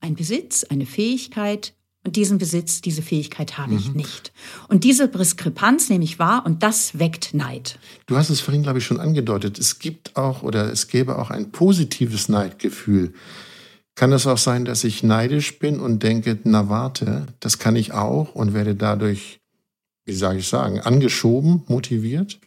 ein 0.00 0.14
Besitz, 0.14 0.64
eine 0.64 0.86
Fähigkeit 0.86 1.74
Und 2.06 2.16
diesen 2.16 2.36
Besitz, 2.36 2.82
diese 2.82 3.00
Fähigkeit 3.00 3.56
habe 3.56 3.72
mhm. 3.72 3.78
ich 3.78 3.94
nicht. 3.94 4.32
Und 4.68 4.84
diese 4.84 5.08
Diskrepanz 5.08 5.88
nehme 5.88 6.04
ich 6.04 6.18
wahr 6.18 6.44
und 6.44 6.62
das 6.62 6.98
weckt 6.98 7.32
Neid. 7.32 7.78
Du 8.06 8.16
hast 8.16 8.28
es 8.28 8.40
vorhin, 8.40 8.62
glaube 8.62 8.78
ich, 8.78 8.84
schon 8.84 9.00
angedeutet. 9.00 9.58
Es 9.58 9.78
gibt 9.78 10.14
auch 10.14 10.42
oder 10.42 10.70
es 10.70 10.88
gäbe 10.88 11.18
auch 11.18 11.30
ein 11.30 11.50
positives 11.50 12.28
Neidgefühl. 12.28 13.14
Kann 13.94 14.12
es 14.12 14.26
auch 14.26 14.38
sein, 14.38 14.66
dass 14.66 14.84
ich 14.84 15.02
neidisch 15.02 15.58
bin 15.58 15.80
und 15.80 16.02
denke, 16.02 16.38
na 16.44 16.68
warte, 16.68 17.26
das 17.40 17.58
kann 17.58 17.74
ich 17.74 17.92
auch 17.92 18.34
und 18.34 18.52
werde 18.52 18.74
dadurch, 18.74 19.40
wie 20.04 20.12
sage 20.12 20.40
ich 20.40 20.48
sagen, 20.48 20.80
angeschoben, 20.80 21.62
motiviert? 21.68 22.38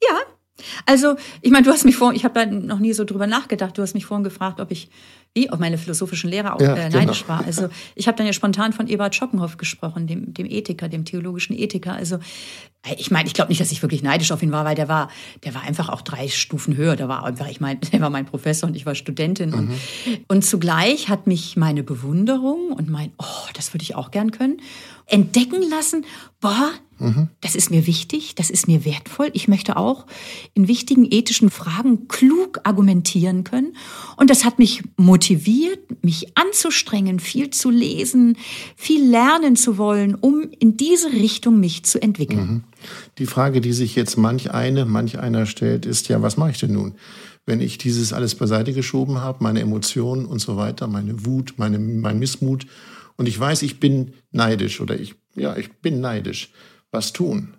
Ja, 0.00 0.18
also, 0.86 1.16
ich 1.40 1.50
meine, 1.50 1.64
du 1.64 1.70
hast 1.70 1.84
mich 1.84 1.96
vor, 1.96 2.12
ich 2.12 2.24
habe 2.24 2.34
da 2.34 2.46
noch 2.46 2.78
nie 2.78 2.92
so 2.92 3.04
drüber 3.04 3.26
nachgedacht. 3.26 3.76
Du 3.76 3.82
hast 3.82 3.94
mich 3.94 4.06
vorhin 4.06 4.24
gefragt, 4.24 4.60
ob 4.60 4.70
ich, 4.70 4.90
wie, 5.34 5.50
ob 5.50 5.60
meine 5.60 5.78
philosophischen 5.78 6.28
Lehrer 6.30 6.56
auch 6.56 6.60
ja, 6.60 6.74
äh, 6.74 6.90
neidisch 6.90 7.22
genau. 7.22 7.38
war. 7.38 7.46
Also, 7.46 7.68
ich 7.94 8.06
habe 8.06 8.16
dann 8.16 8.26
ja 8.26 8.32
spontan 8.32 8.72
von 8.72 8.86
Ebert 8.86 9.14
Schockenhoff 9.14 9.56
gesprochen, 9.56 10.06
dem, 10.06 10.34
dem 10.34 10.46
Ethiker, 10.46 10.88
dem 10.88 11.04
theologischen 11.04 11.56
Ethiker. 11.56 11.94
Also, 11.94 12.18
ich 12.98 13.12
meine, 13.12 13.28
ich 13.28 13.34
glaube 13.34 13.50
nicht, 13.50 13.60
dass 13.60 13.70
ich 13.70 13.80
wirklich 13.82 14.02
neidisch 14.02 14.32
auf 14.32 14.42
ihn 14.42 14.50
war, 14.50 14.64
weil 14.64 14.74
der 14.74 14.88
war, 14.88 15.08
der 15.44 15.54
war 15.54 15.62
einfach 15.62 15.88
auch 15.88 16.02
drei 16.02 16.28
Stufen 16.28 16.76
höher. 16.76 16.96
Der 16.96 17.08
war 17.08 17.24
einfach, 17.24 17.48
ich 17.48 17.60
meine, 17.60 17.78
der 17.92 18.00
war 18.00 18.10
mein 18.10 18.26
Professor 18.26 18.68
und 18.68 18.74
ich 18.74 18.84
war 18.84 18.94
Studentin. 18.94 19.50
Mhm. 19.50 19.56
Und, 19.58 19.70
und 20.28 20.44
zugleich 20.44 21.08
hat 21.08 21.26
mich 21.26 21.56
meine 21.56 21.82
Bewunderung 21.82 22.72
und 22.72 22.90
mein, 22.90 23.12
oh, 23.18 23.48
das 23.54 23.72
würde 23.72 23.84
ich 23.84 23.94
auch 23.94 24.10
gern 24.10 24.32
können, 24.32 24.60
entdecken 25.06 25.62
lassen, 25.68 26.04
boah, 26.40 26.70
mhm. 26.98 27.28
das 27.40 27.54
ist 27.54 27.70
mir 27.70 27.86
wichtig, 27.86 28.34
das 28.34 28.50
ist 28.50 28.66
mir 28.66 28.84
wertvoll. 28.84 29.30
Ich 29.32 29.46
möchte 29.46 29.76
auch 29.76 30.06
in 30.54 30.68
wichtigen 30.68 31.06
ethischen 31.08 31.50
Fragen 31.50 32.08
klug 32.08 32.60
argumentieren 32.64 33.44
können. 33.44 33.76
Und 34.16 34.30
das 34.30 34.44
hat 34.44 34.58
mich 34.58 34.82
motiviert, 34.96 35.21
mich 36.02 36.36
anzustrengen, 36.36 37.20
viel 37.20 37.50
zu 37.50 37.70
lesen, 37.70 38.36
viel 38.76 39.08
lernen 39.08 39.56
zu 39.56 39.78
wollen, 39.78 40.14
um 40.14 40.48
in 40.58 40.76
diese 40.76 41.12
Richtung 41.12 41.60
mich 41.60 41.84
zu 41.84 42.02
entwickeln. 42.02 42.46
Mhm. 42.46 42.64
Die 43.18 43.26
Frage, 43.26 43.60
die 43.60 43.72
sich 43.72 43.94
jetzt 43.94 44.16
manch 44.16 44.50
eine, 44.50 44.84
manch 44.84 45.18
einer 45.18 45.46
stellt, 45.46 45.86
ist 45.86 46.08
ja, 46.08 46.22
was 46.22 46.36
mache 46.36 46.50
ich 46.50 46.58
denn 46.58 46.72
nun? 46.72 46.94
Wenn 47.46 47.60
ich 47.60 47.78
dieses 47.78 48.12
alles 48.12 48.34
beiseite 48.34 48.72
geschoben 48.72 49.20
habe, 49.20 49.42
meine 49.42 49.60
Emotionen 49.60 50.26
und 50.26 50.40
so 50.40 50.56
weiter, 50.56 50.86
meine 50.86 51.24
Wut, 51.24 51.54
meine, 51.56 51.78
mein 51.78 52.18
Missmut, 52.18 52.66
und 53.16 53.28
ich 53.28 53.38
weiß, 53.38 53.62
ich 53.62 53.78
bin 53.78 54.14
neidisch 54.30 54.80
oder 54.80 54.98
ich, 54.98 55.14
ja, 55.36 55.56
ich 55.56 55.70
bin 55.74 56.00
neidisch. 56.00 56.50
Was 56.90 57.12
tun? 57.12 57.54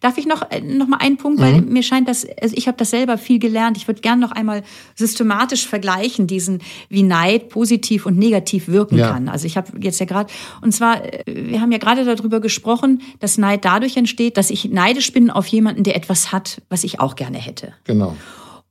Darf 0.00 0.18
ich 0.18 0.26
noch, 0.26 0.50
äh, 0.50 0.60
noch 0.60 0.86
mal 0.86 0.98
einen 0.98 1.16
Punkt, 1.16 1.40
weil 1.40 1.60
mhm. 1.60 1.72
mir 1.72 1.82
scheint, 1.82 2.08
dass 2.08 2.26
also 2.40 2.54
ich 2.56 2.66
habe 2.68 2.76
das 2.76 2.90
selber 2.90 3.18
viel 3.18 3.38
gelernt. 3.38 3.76
Ich 3.76 3.86
würde 3.86 4.00
gerne 4.00 4.20
noch 4.20 4.32
einmal 4.32 4.62
systematisch 4.94 5.66
vergleichen, 5.66 6.26
diesen 6.26 6.60
wie 6.88 7.02
Neid 7.02 7.48
positiv 7.48 8.06
und 8.06 8.18
negativ 8.18 8.68
wirken 8.68 8.98
ja. 8.98 9.12
kann. 9.12 9.28
Also 9.28 9.46
ich 9.46 9.56
habe 9.56 9.72
jetzt 9.80 10.00
ja 10.00 10.06
gerade 10.06 10.32
und 10.62 10.72
zwar 10.72 11.04
äh, 11.04 11.22
wir 11.26 11.60
haben 11.60 11.72
ja 11.72 11.78
gerade 11.78 12.04
darüber 12.04 12.40
gesprochen, 12.40 13.02
dass 13.20 13.38
Neid 13.38 13.64
dadurch 13.64 13.96
entsteht, 13.96 14.36
dass 14.36 14.50
ich 14.50 14.66
neidisch 14.66 15.12
bin 15.12 15.30
auf 15.30 15.46
jemanden, 15.46 15.82
der 15.82 15.96
etwas 15.96 16.32
hat, 16.32 16.62
was 16.68 16.84
ich 16.84 17.00
auch 17.00 17.16
gerne 17.16 17.38
hätte. 17.38 17.74
Genau. 17.84 18.16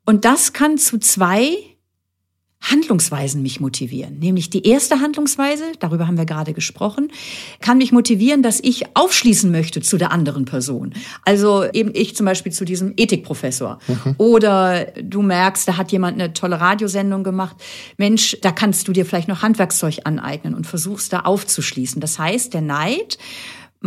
Und 0.05 0.25
das 0.25 0.53
kann 0.53 0.77
zu 0.77 0.99
zwei 0.99 1.57
Handlungsweisen 2.61 3.43
mich 3.43 3.59
motivieren. 3.59 4.19
Nämlich 4.19 4.49
die 4.49 4.67
erste 4.67 4.99
Handlungsweise, 4.99 5.63
darüber 5.79 6.07
haben 6.07 6.17
wir 6.17 6.25
gerade 6.25 6.53
gesprochen, 6.53 7.11
kann 7.61 7.77
mich 7.77 7.91
motivieren, 7.91 8.41
dass 8.41 8.59
ich 8.59 8.83
aufschließen 8.95 9.51
möchte 9.51 9.81
zu 9.81 9.97
der 9.97 10.11
anderen 10.11 10.45
Person. 10.45 10.93
Also 11.23 11.65
eben 11.71 11.91
ich 11.93 12.15
zum 12.15 12.25
Beispiel 12.25 12.51
zu 12.51 12.65
diesem 12.65 12.93
Ethikprofessor. 12.97 13.79
Mhm. 13.87 14.15
Oder 14.17 14.85
du 15.01 15.21
merkst, 15.21 15.67
da 15.67 15.77
hat 15.77 15.91
jemand 15.91 16.19
eine 16.19 16.33
tolle 16.33 16.59
Radiosendung 16.59 17.23
gemacht. 17.23 17.57
Mensch, 17.97 18.37
da 18.41 18.51
kannst 18.51 18.87
du 18.87 18.91
dir 18.91 19.05
vielleicht 19.05 19.27
noch 19.27 19.43
Handwerkszeug 19.43 19.99
aneignen 20.03 20.55
und 20.55 20.65
versuchst 20.65 21.13
da 21.13 21.21
aufzuschließen. 21.21 22.01
Das 22.01 22.17
heißt, 22.17 22.53
der 22.53 22.61
Neid 22.61 23.17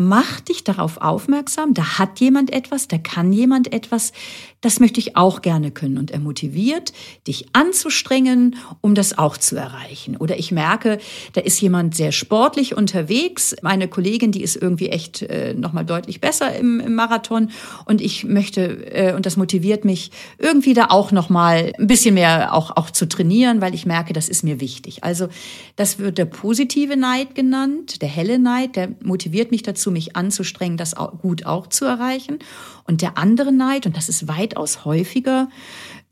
mach 0.00 0.40
dich 0.40 0.64
darauf 0.64 1.00
aufmerksam, 1.00 1.74
da 1.74 1.98
hat 1.98 2.20
jemand 2.20 2.52
etwas, 2.52 2.88
da 2.88 2.98
kann 2.98 3.32
jemand 3.32 3.72
etwas, 3.72 4.12
das 4.60 4.78
möchte 4.78 5.00
ich 5.00 5.16
auch 5.16 5.40
gerne 5.40 5.70
können. 5.70 5.96
Und 5.96 6.10
er 6.10 6.18
motiviert, 6.18 6.92
dich 7.26 7.46
anzustrengen, 7.54 8.56
um 8.80 8.94
das 8.94 9.16
auch 9.16 9.36
zu 9.36 9.56
erreichen. 9.56 10.16
Oder 10.16 10.38
ich 10.38 10.52
merke, 10.52 10.98
da 11.32 11.40
ist 11.40 11.60
jemand 11.60 11.94
sehr 11.94 12.12
sportlich 12.12 12.76
unterwegs. 12.76 13.56
Meine 13.62 13.88
Kollegin, 13.88 14.32
die 14.32 14.42
ist 14.42 14.56
irgendwie 14.56 14.88
echt 14.90 15.22
äh, 15.22 15.54
nochmal 15.54 15.86
deutlich 15.86 16.20
besser 16.20 16.54
im, 16.54 16.80
im, 16.80 16.94
Marathon. 16.94 17.50
Und 17.86 18.00
ich 18.00 18.24
möchte, 18.24 18.62
äh, 18.92 19.14
und 19.14 19.24
das 19.24 19.36
motiviert 19.36 19.84
mich, 19.84 20.10
irgendwie 20.38 20.74
da 20.74 20.86
auch 20.90 21.12
nochmal 21.12 21.72
ein 21.78 21.86
bisschen 21.86 22.14
mehr 22.14 22.52
auch, 22.52 22.76
auch 22.76 22.90
zu 22.90 23.08
trainieren, 23.08 23.60
weil 23.60 23.74
ich 23.74 23.86
merke, 23.86 24.12
das 24.12 24.28
ist 24.28 24.44
mir 24.44 24.60
wichtig. 24.60 25.04
Also 25.04 25.28
das 25.76 25.98
wird 25.98 26.18
der 26.18 26.26
positive 26.26 26.96
Neid 26.96 27.34
genannt, 27.34 28.02
der 28.02 28.08
helle 28.08 28.38
Neid, 28.38 28.76
der 28.76 28.90
motiviert 29.02 29.50
mich 29.50 29.62
dazu, 29.62 29.89
mich 29.90 30.16
anzustrengen, 30.16 30.76
das 30.76 30.94
gut 31.20 31.46
auch 31.46 31.66
zu 31.66 31.84
erreichen. 31.84 32.38
Und 32.84 33.02
der 33.02 33.18
andere 33.18 33.52
Neid, 33.52 33.86
und 33.86 33.96
das 33.96 34.08
ist 34.08 34.28
weitaus 34.28 34.84
häufiger, 34.84 35.48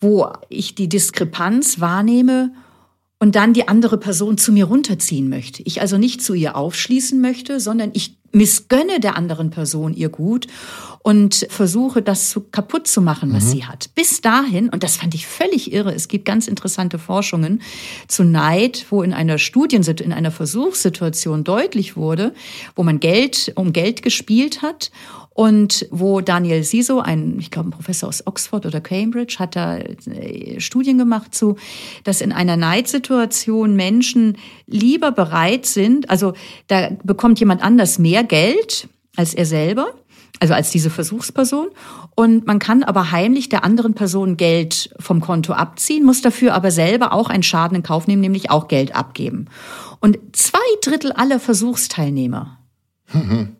wo 0.00 0.28
ich 0.48 0.74
die 0.74 0.88
Diskrepanz 0.88 1.80
wahrnehme 1.80 2.52
und 3.18 3.34
dann 3.34 3.52
die 3.52 3.66
andere 3.66 3.98
Person 3.98 4.38
zu 4.38 4.52
mir 4.52 4.66
runterziehen 4.66 5.28
möchte. 5.28 5.62
Ich 5.64 5.80
also 5.80 5.98
nicht 5.98 6.22
zu 6.22 6.34
ihr 6.34 6.56
aufschließen 6.56 7.20
möchte, 7.20 7.58
sondern 7.58 7.90
ich 7.94 8.17
missgönne 8.32 9.00
der 9.00 9.16
anderen 9.16 9.50
Person 9.50 9.94
ihr 9.94 10.08
Gut 10.08 10.46
und 11.02 11.46
versuche 11.48 12.02
das 12.02 12.30
zu, 12.30 12.42
kaputt 12.42 12.86
zu 12.86 13.00
machen, 13.00 13.32
was 13.32 13.44
mhm. 13.44 13.48
sie 13.48 13.64
hat. 13.64 13.94
Bis 13.94 14.20
dahin, 14.20 14.68
und 14.68 14.82
das 14.82 14.96
fand 14.96 15.14
ich 15.14 15.26
völlig 15.26 15.72
irre, 15.72 15.94
es 15.94 16.08
gibt 16.08 16.24
ganz 16.24 16.48
interessante 16.48 16.98
Forschungen 16.98 17.62
zu 18.08 18.24
Neid, 18.24 18.86
wo 18.90 19.02
in 19.02 19.12
einer 19.12 19.38
Studiensituation, 19.38 20.12
in 20.12 20.16
einer 20.16 20.30
Versuchssituation 20.30 21.44
deutlich 21.44 21.96
wurde, 21.96 22.34
wo 22.76 22.82
man 22.82 23.00
Geld 23.00 23.52
um 23.54 23.72
Geld 23.72 24.02
gespielt 24.02 24.62
hat 24.62 24.90
und 25.38 25.86
wo 25.92 26.20
Daniel 26.20 26.64
Siso, 26.64 26.98
ein, 26.98 27.38
ich 27.38 27.52
glaube, 27.52 27.68
ein 27.68 27.70
Professor 27.70 28.08
aus 28.08 28.26
Oxford 28.26 28.66
oder 28.66 28.80
Cambridge, 28.80 29.36
hat 29.38 29.54
da 29.54 29.78
äh, 29.78 30.58
Studien 30.58 30.98
gemacht 30.98 31.32
zu, 31.32 31.54
dass 32.02 32.20
in 32.20 32.32
einer 32.32 32.56
Neidsituation 32.56 33.76
Menschen 33.76 34.36
lieber 34.66 35.12
bereit 35.12 35.64
sind, 35.64 36.10
also 36.10 36.32
da 36.66 36.90
bekommt 37.04 37.38
jemand 37.38 37.62
anders 37.62 38.00
mehr 38.00 38.24
Geld 38.24 38.88
als 39.14 39.32
er 39.32 39.46
selber, 39.46 39.92
also 40.40 40.54
als 40.54 40.70
diese 40.70 40.90
Versuchsperson. 40.90 41.68
Und 42.16 42.48
man 42.48 42.58
kann 42.58 42.82
aber 42.82 43.12
heimlich 43.12 43.48
der 43.48 43.62
anderen 43.62 43.94
Person 43.94 44.36
Geld 44.36 44.90
vom 44.98 45.20
Konto 45.20 45.52
abziehen, 45.52 46.04
muss 46.04 46.20
dafür 46.20 46.52
aber 46.52 46.72
selber 46.72 47.12
auch 47.12 47.30
einen 47.30 47.44
Schaden 47.44 47.76
in 47.76 47.84
Kauf 47.84 48.08
nehmen, 48.08 48.22
nämlich 48.22 48.50
auch 48.50 48.66
Geld 48.66 48.96
abgeben. 48.96 49.46
Und 50.00 50.18
zwei 50.32 50.58
Drittel 50.82 51.12
aller 51.12 51.38
Versuchsteilnehmer 51.38 52.58
mhm 53.12 53.57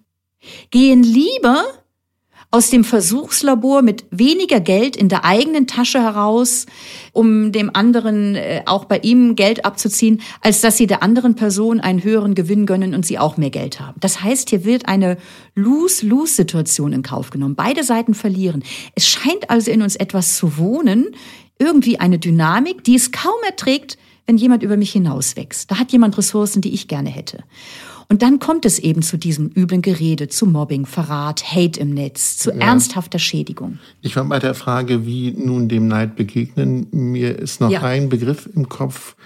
gehen 0.70 1.02
lieber 1.02 1.64
aus 2.50 2.70
dem 2.70 2.82
Versuchslabor 2.82 3.82
mit 3.82 4.06
weniger 4.10 4.58
Geld 4.60 4.96
in 4.96 5.10
der 5.10 5.26
eigenen 5.26 5.66
Tasche 5.66 6.00
heraus, 6.00 6.64
um 7.12 7.52
dem 7.52 7.70
anderen 7.74 8.36
äh, 8.36 8.62
auch 8.64 8.86
bei 8.86 8.98
ihm 9.00 9.36
Geld 9.36 9.66
abzuziehen, 9.66 10.22
als 10.40 10.62
dass 10.62 10.78
sie 10.78 10.86
der 10.86 11.02
anderen 11.02 11.34
Person 11.34 11.78
einen 11.78 12.02
höheren 12.02 12.34
Gewinn 12.34 12.64
gönnen 12.64 12.94
und 12.94 13.04
sie 13.04 13.18
auch 13.18 13.36
mehr 13.36 13.50
Geld 13.50 13.80
haben. 13.80 14.00
Das 14.00 14.22
heißt, 14.22 14.48
hier 14.48 14.64
wird 14.64 14.88
eine 14.88 15.18
Lose-Lose-Situation 15.56 16.94
in 16.94 17.02
Kauf 17.02 17.28
genommen. 17.28 17.54
Beide 17.54 17.84
Seiten 17.84 18.14
verlieren. 18.14 18.64
Es 18.94 19.06
scheint 19.06 19.50
also 19.50 19.70
in 19.70 19.82
uns 19.82 19.96
etwas 19.96 20.36
zu 20.36 20.56
wohnen, 20.56 21.08
irgendwie 21.58 22.00
eine 22.00 22.18
Dynamik, 22.18 22.82
die 22.82 22.94
es 22.94 23.12
kaum 23.12 23.42
erträgt, 23.44 23.98
wenn 24.28 24.36
jemand 24.36 24.62
über 24.62 24.76
mich 24.76 24.92
hinauswächst. 24.92 25.70
Da 25.70 25.78
hat 25.78 25.90
jemand 25.90 26.18
Ressourcen, 26.18 26.60
die 26.60 26.74
ich 26.74 26.86
gerne 26.86 27.08
hätte. 27.08 27.44
Und 28.10 28.22
dann 28.22 28.38
kommt 28.38 28.66
es 28.66 28.78
eben 28.78 29.02
zu 29.02 29.16
diesem 29.16 29.50
üblen 29.54 29.80
Gerede, 29.80 30.28
zu 30.28 30.46
Mobbing, 30.46 30.84
Verrat, 30.84 31.44
Hate 31.52 31.80
im 31.80 31.94
Netz, 31.94 32.36
zu 32.36 32.50
ja. 32.50 32.58
ernsthafter 32.58 33.18
Schädigung. 33.18 33.78
Ich 34.02 34.16
war 34.16 34.24
bei 34.24 34.38
der 34.38 34.54
Frage, 34.54 35.06
wie 35.06 35.32
nun 35.32 35.68
dem 35.68 35.88
Neid 35.88 36.14
begegnen. 36.14 36.88
Mir 36.90 37.38
ist 37.38 37.60
noch 37.60 37.70
ja. 37.70 37.82
ein 37.82 38.10
Begriff 38.10 38.48
im 38.54 38.68
Kopf. 38.68 39.16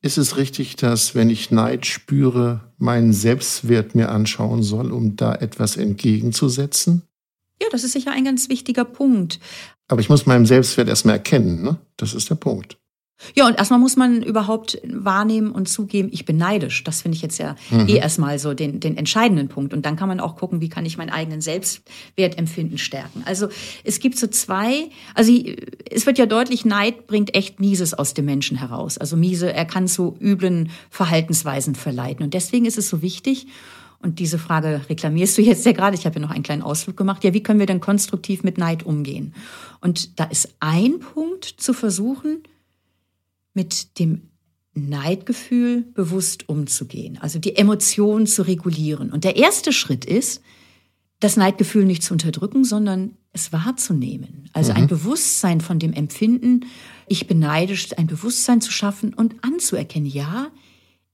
Ist 0.00 0.16
es 0.16 0.38
richtig, 0.38 0.76
dass 0.76 1.14
wenn 1.14 1.28
ich 1.28 1.50
Neid 1.50 1.84
spüre, 1.84 2.72
meinen 2.78 3.12
Selbstwert 3.12 3.94
mir 3.94 4.10
anschauen 4.10 4.62
soll, 4.62 4.92
um 4.92 5.16
da 5.16 5.34
etwas 5.34 5.76
entgegenzusetzen? 5.76 7.02
Ja, 7.60 7.68
das 7.70 7.84
ist 7.84 7.92
sicher 7.92 8.12
ein 8.12 8.24
ganz 8.24 8.48
wichtiger 8.48 8.84
Punkt. 8.84 9.40
Aber 9.88 10.00
ich 10.00 10.08
muss 10.08 10.24
meinen 10.26 10.46
Selbstwert 10.46 10.88
erstmal 10.88 11.16
erkennen, 11.16 11.62
ne? 11.62 11.76
Das 11.96 12.14
ist 12.14 12.30
der 12.30 12.36
Punkt. 12.36 12.78
Ja, 13.34 13.46
und 13.46 13.58
erstmal 13.58 13.80
muss 13.80 13.96
man 13.96 14.22
überhaupt 14.22 14.80
wahrnehmen 14.84 15.50
und 15.50 15.68
zugeben, 15.68 16.08
ich 16.12 16.24
bin 16.24 16.36
neidisch. 16.36 16.84
Das 16.84 17.02
finde 17.02 17.16
ich 17.16 17.22
jetzt 17.22 17.38
ja 17.38 17.56
mhm. 17.70 17.88
eh 17.88 17.96
erstmal 17.96 18.38
so 18.38 18.54
den, 18.54 18.80
den 18.80 18.96
entscheidenden 18.96 19.48
Punkt. 19.48 19.74
Und 19.74 19.84
dann 19.86 19.96
kann 19.96 20.08
man 20.08 20.20
auch 20.20 20.36
gucken, 20.36 20.60
wie 20.60 20.68
kann 20.68 20.86
ich 20.86 20.98
meinen 20.98 21.10
eigenen 21.10 21.40
Selbstwertempfinden 21.40 22.78
stärken. 22.78 23.22
Also 23.26 23.48
es 23.84 23.98
gibt 24.00 24.18
so 24.18 24.28
zwei, 24.28 24.90
also 25.14 25.32
es 25.90 26.06
wird 26.06 26.18
ja 26.18 26.26
deutlich, 26.26 26.64
Neid 26.64 27.06
bringt 27.06 27.34
echt 27.34 27.60
Mieses 27.60 27.92
aus 27.92 28.14
dem 28.14 28.24
Menschen 28.24 28.56
heraus. 28.56 28.98
Also 28.98 29.16
Miese, 29.16 29.52
er 29.52 29.64
kann 29.64 29.88
zu 29.88 30.16
üblen 30.20 30.70
Verhaltensweisen 30.90 31.74
verleiten. 31.74 32.24
Und 32.24 32.34
deswegen 32.34 32.66
ist 32.66 32.78
es 32.78 32.88
so 32.88 33.02
wichtig, 33.02 33.46
und 34.00 34.20
diese 34.20 34.38
Frage 34.38 34.80
reklamierst 34.88 35.36
du 35.38 35.42
jetzt 35.42 35.66
ja 35.66 35.72
gerade. 35.72 35.96
Ich 35.96 36.06
habe 36.06 36.20
ja 36.20 36.20
noch 36.24 36.30
einen 36.30 36.44
kleinen 36.44 36.62
Ausflug 36.62 36.96
gemacht. 36.96 37.24
Ja, 37.24 37.34
wie 37.34 37.42
können 37.42 37.58
wir 37.58 37.66
denn 37.66 37.80
konstruktiv 37.80 38.44
mit 38.44 38.56
Neid 38.56 38.86
umgehen? 38.86 39.34
Und 39.80 40.20
da 40.20 40.24
ist 40.24 40.54
ein 40.60 41.00
Punkt 41.00 41.44
zu 41.44 41.72
versuchen, 41.72 42.44
mit 43.58 43.98
dem 43.98 44.30
Neidgefühl 44.72 45.82
bewusst 45.82 46.48
umzugehen, 46.48 47.18
also 47.20 47.40
die 47.40 47.56
Emotionen 47.56 48.28
zu 48.28 48.42
regulieren. 48.42 49.10
Und 49.10 49.24
der 49.24 49.34
erste 49.34 49.72
Schritt 49.72 50.04
ist, 50.04 50.42
das 51.18 51.36
Neidgefühl 51.36 51.84
nicht 51.84 52.04
zu 52.04 52.14
unterdrücken, 52.14 52.62
sondern 52.62 53.16
es 53.32 53.52
wahrzunehmen. 53.52 54.48
Also 54.52 54.70
mhm. 54.70 54.78
ein 54.78 54.86
Bewusstsein 54.86 55.60
von 55.60 55.80
dem 55.80 55.92
Empfinden, 55.92 56.66
ich 57.08 57.26
bin 57.26 57.40
neidisch, 57.40 57.98
ein 57.98 58.06
Bewusstsein 58.06 58.60
zu 58.60 58.70
schaffen 58.70 59.12
und 59.12 59.34
anzuerkennen, 59.42 60.06
ja, 60.06 60.52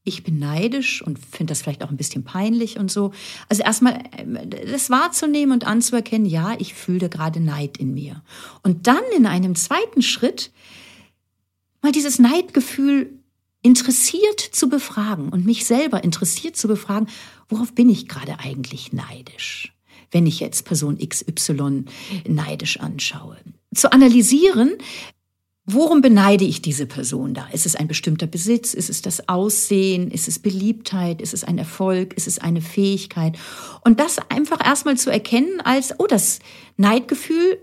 ich 0.07 0.23
bin 0.23 0.39
neidisch 0.39 1.01
und 1.01 1.19
finde 1.19 1.53
das 1.53 1.63
vielleicht 1.63 1.83
auch 1.83 1.89
ein 1.89 1.97
bisschen 1.97 2.25
peinlich 2.25 2.79
und 2.79 2.91
so. 2.91 3.13
Also 3.49 3.63
erstmal 3.63 3.95
äh, 4.19 4.47
das 4.71 4.91
wahrzunehmen 4.91 5.55
und 5.55 5.67
anzuerkennen, 5.67 6.27
ja, 6.27 6.55
ich 6.59 6.75
fühle 6.75 7.09
gerade 7.09 7.41
Neid 7.41 7.79
in 7.79 7.95
mir. 7.95 8.23
Und 8.63 8.87
dann 8.87 9.03
in 9.17 9.25
einem 9.25 9.55
zweiten 9.55 10.03
Schritt 10.03 10.53
mal 11.85 11.93
dieses 11.93 12.19
Neidgefühl 12.19 13.21
interessiert 13.63 14.41
zu 14.41 14.69
befragen 14.69 15.29
und 15.29 15.47
mich 15.47 15.65
selber 15.65 16.03
interessiert 16.03 16.57
zu 16.57 16.67
befragen, 16.67 17.09
worauf 17.49 17.73
bin 17.73 17.89
ich 17.89 18.09
gerade 18.09 18.41
eigentlich 18.41 18.93
neidisch? 18.93 19.71
wenn 20.15 20.27
ich 20.27 20.41
jetzt 20.41 20.65
Person 20.65 20.97
XY 20.99 21.85
neidisch 22.27 22.81
anschaue. 22.81 23.37
Zu 23.75 23.93
analysieren, 23.93 24.73
Worum 25.67 26.03
beneide 26.03 26.45
ich 26.45 26.61
diese 26.61 26.85
Person 26.85 27.33
da? 27.33 27.49
Ist 27.49 27.65
es 27.65 27.75
ein 27.75 27.89
bestimmter 27.89 28.27
Besitz? 28.27 28.75
Ist 28.75 28.91
es 28.91 29.01
das 29.01 29.31
Aussehen? 29.31 30.11
Ist 30.11 30.29
es 30.29 30.39
Beliebtheit? 30.39 31.23
Ist 31.23 31.33
es 31.33 31.43
ein 31.43 31.57
Erfolg? 31.57 32.13
Ist 32.13 32.27
es 32.27 32.39
eine 32.39 32.61
Fähigkeit? 32.61 33.39
Und 33.83 33.99
das 33.99 34.19
einfach 34.29 34.63
erstmal 34.63 34.99
zu 34.99 35.09
erkennen 35.09 35.63
als, 35.63 35.99
oh, 35.99 36.07
das 36.07 36.41
Neidgefühl 36.77 37.57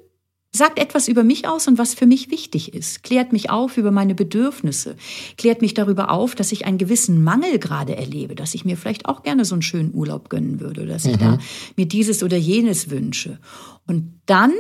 sagt 0.54 0.80
etwas 0.80 1.08
über 1.08 1.24
mich 1.24 1.48
aus 1.48 1.68
und 1.68 1.78
was 1.78 1.94
für 1.94 2.06
mich 2.06 2.30
wichtig 2.30 2.74
ist, 2.74 3.04
klärt 3.04 3.32
mich 3.32 3.50
auf 3.50 3.78
über 3.78 3.92
meine 3.92 4.16
Bedürfnisse, 4.16 4.98
klärt 5.38 5.62
mich 5.62 5.74
darüber 5.74 6.12
auf, 6.12 6.36
dass 6.36 6.52
ich 6.52 6.66
einen 6.66 6.78
gewissen 6.78 7.24
Mangel 7.24 7.58
gerade 7.58 7.96
erlebe, 7.96 8.36
dass 8.36 8.54
ich 8.54 8.66
mir 8.66 8.76
vielleicht 8.76 9.06
auch 9.06 9.24
gerne 9.24 9.46
so 9.46 9.56
einen 9.56 9.62
schönen 9.62 9.94
Urlaub 9.94 10.30
gönnen 10.30 10.60
würde, 10.60 10.86
dass 10.86 11.06
mhm. 11.06 11.12
ich 11.12 11.18
da 11.18 11.38
mir 11.78 11.86
dieses 11.86 12.22
oder 12.22 12.38
jenes 12.38 12.90
wünsche. 12.90 13.40
Und 13.88 14.20
dann 14.26 14.54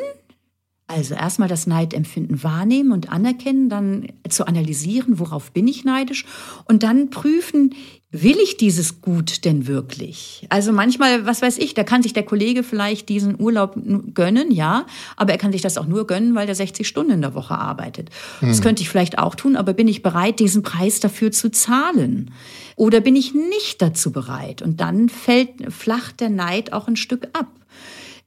also 0.93 1.15
erstmal 1.15 1.47
das 1.47 1.67
Neidempfinden 1.67 2.43
wahrnehmen 2.43 2.91
und 2.91 3.11
anerkennen, 3.11 3.69
dann 3.69 4.07
zu 4.29 4.45
analysieren, 4.45 5.19
worauf 5.19 5.51
bin 5.51 5.67
ich 5.67 5.83
neidisch 5.83 6.25
und 6.65 6.83
dann 6.83 7.09
prüfen, 7.09 7.73
will 8.11 8.37
ich 8.43 8.57
dieses 8.57 9.01
Gut 9.01 9.45
denn 9.45 9.67
wirklich? 9.67 10.45
Also 10.49 10.73
manchmal, 10.73 11.25
was 11.25 11.41
weiß 11.41 11.57
ich, 11.57 11.73
da 11.73 11.83
kann 11.83 12.03
sich 12.03 12.11
der 12.13 12.23
Kollege 12.23 12.63
vielleicht 12.63 13.07
diesen 13.07 13.39
Urlaub 13.39 13.75
gönnen, 14.13 14.51
ja, 14.51 14.85
aber 15.15 15.31
er 15.31 15.37
kann 15.37 15.53
sich 15.53 15.61
das 15.61 15.77
auch 15.77 15.87
nur 15.87 16.05
gönnen, 16.07 16.35
weil 16.35 16.47
er 16.47 16.55
60 16.55 16.87
Stunden 16.87 17.13
in 17.13 17.21
der 17.21 17.33
Woche 17.33 17.57
arbeitet. 17.57 18.09
Hm. 18.39 18.49
Das 18.49 18.61
könnte 18.61 18.81
ich 18.81 18.89
vielleicht 18.89 19.17
auch 19.17 19.35
tun, 19.35 19.55
aber 19.55 19.73
bin 19.73 19.87
ich 19.87 20.03
bereit, 20.03 20.39
diesen 20.39 20.61
Preis 20.61 20.99
dafür 20.99 21.31
zu 21.31 21.51
zahlen? 21.51 22.31
Oder 22.75 22.99
bin 22.99 23.15
ich 23.15 23.33
nicht 23.33 23.81
dazu 23.81 24.11
bereit? 24.11 24.61
Und 24.61 24.81
dann 24.81 25.07
fällt, 25.07 25.71
flacht 25.71 26.19
der 26.19 26.29
Neid 26.29 26.73
auch 26.73 26.87
ein 26.87 26.97
Stück 26.97 27.27
ab. 27.33 27.47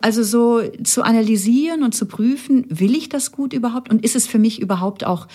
Also 0.04 0.22
so 0.22 0.60
zu 0.82 1.02
analysieren 1.02 1.82
und 1.82 1.94
zu 1.94 2.04
prüfen, 2.04 2.66
will 2.68 2.94
ich 2.94 3.08
das 3.08 3.32
gut 3.32 3.54
überhaupt 3.54 3.88
und 3.88 4.04
ist 4.04 4.14
es 4.14 4.26
für 4.26 4.38
mich 4.38 4.60
überhaupt 4.60 5.06
auch 5.06 5.28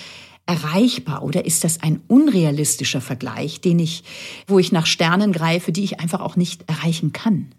erreichbar 0.46 1.24
oder 1.24 1.44
ist 1.48 1.64
das 1.64 1.82
ein 1.82 2.02
unrealistischer 2.08 3.02
Vergleich, 3.02 3.62
den 3.62 3.80
ich, 3.80 4.04
wo 4.46 4.60
ich 4.60 4.72
nach 4.72 4.86
Sternen 4.86 5.34
greife, 5.34 5.72
die 5.72 5.84
ich 5.84 6.00
einfach 6.00 6.20
auch 6.20 6.36
nicht 6.36 6.70
erreichen 6.70 7.14
kann? 7.14 7.52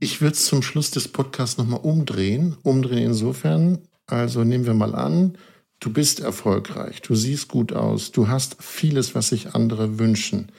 Ich 0.00 0.20
würde 0.20 0.34
es 0.34 0.44
zum 0.44 0.60
Schluss 0.60 0.90
des 0.90 1.08
Podcasts 1.08 1.56
nochmal 1.56 1.80
umdrehen. 1.80 2.58
Umdrehen 2.62 3.06
insofern, 3.06 3.78
also 4.06 4.44
nehmen 4.44 4.66
wir 4.66 4.74
mal 4.74 4.94
an, 4.94 5.38
du 5.80 5.90
bist 5.90 6.20
erfolgreich, 6.20 7.00
du 7.00 7.14
siehst 7.14 7.48
gut 7.48 7.72
aus, 7.72 8.12
du 8.12 8.28
hast 8.28 8.62
vieles, 8.62 9.14
was 9.14 9.30
sich 9.30 9.54
andere 9.54 9.98
wünschen. 9.98 10.52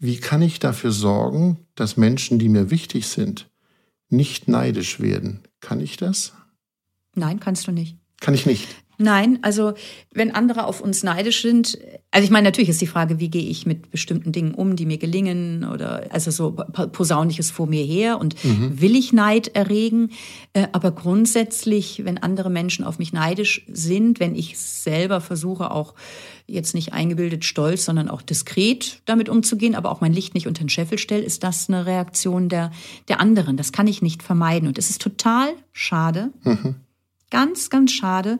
Wie 0.00 0.16
kann 0.16 0.42
ich 0.42 0.58
dafür 0.58 0.90
sorgen, 0.90 1.58
dass 1.76 1.96
Menschen, 1.96 2.40
die 2.40 2.48
mir 2.48 2.72
wichtig 2.72 3.06
sind, 3.06 3.48
nicht 4.08 4.48
neidisch 4.48 5.00
werden. 5.00 5.42
Kann 5.60 5.80
ich 5.80 5.96
das? 5.96 6.32
Nein, 7.14 7.40
kannst 7.40 7.66
du 7.66 7.72
nicht. 7.72 7.96
Kann 8.20 8.34
ich 8.34 8.46
nicht. 8.46 8.68
Nein, 9.00 9.38
also 9.42 9.74
wenn 10.12 10.34
andere 10.34 10.66
auf 10.66 10.80
uns 10.80 11.04
neidisch 11.04 11.42
sind, 11.42 11.78
also 12.10 12.24
ich 12.24 12.32
meine, 12.32 12.48
natürlich 12.48 12.68
ist 12.68 12.80
die 12.80 12.88
Frage, 12.88 13.20
wie 13.20 13.30
gehe 13.30 13.48
ich 13.48 13.64
mit 13.64 13.92
bestimmten 13.92 14.32
Dingen 14.32 14.54
um, 14.54 14.74
die 14.74 14.86
mir 14.86 14.98
gelingen 14.98 15.64
oder 15.64 16.08
also 16.10 16.32
so 16.32 16.50
posaunliches 16.50 17.52
vor 17.52 17.68
mir 17.68 17.84
her 17.84 18.18
und 18.18 18.42
mhm. 18.44 18.80
will 18.80 18.96
ich 18.96 19.12
Neid 19.12 19.54
erregen? 19.54 20.10
Äh, 20.52 20.66
aber 20.72 20.90
grundsätzlich, 20.90 22.04
wenn 22.04 22.18
andere 22.18 22.50
Menschen 22.50 22.84
auf 22.84 22.98
mich 22.98 23.12
neidisch 23.12 23.64
sind, 23.68 24.18
wenn 24.18 24.34
ich 24.34 24.58
selber 24.58 25.20
versuche 25.20 25.70
auch 25.70 25.94
jetzt 26.48 26.74
nicht 26.74 26.92
eingebildet 26.92 27.44
stolz, 27.44 27.84
sondern 27.84 28.08
auch 28.08 28.22
diskret 28.22 29.02
damit 29.04 29.28
umzugehen, 29.28 29.76
aber 29.76 29.92
auch 29.92 30.00
mein 30.00 30.12
Licht 30.12 30.34
nicht 30.34 30.48
unter 30.48 30.64
den 30.64 30.70
Scheffel 30.70 30.98
stelle, 30.98 31.22
ist 31.22 31.44
das 31.44 31.68
eine 31.68 31.86
Reaktion 31.86 32.48
der, 32.48 32.72
der 33.06 33.20
anderen. 33.20 33.56
Das 33.56 33.70
kann 33.70 33.86
ich 33.86 34.02
nicht 34.02 34.24
vermeiden. 34.24 34.66
Und 34.66 34.78
es 34.78 34.90
ist 34.90 35.00
total 35.00 35.50
schade, 35.72 36.30
mhm. 36.42 36.76
Ganz, 37.30 37.70
ganz 37.70 37.92
schade, 37.92 38.38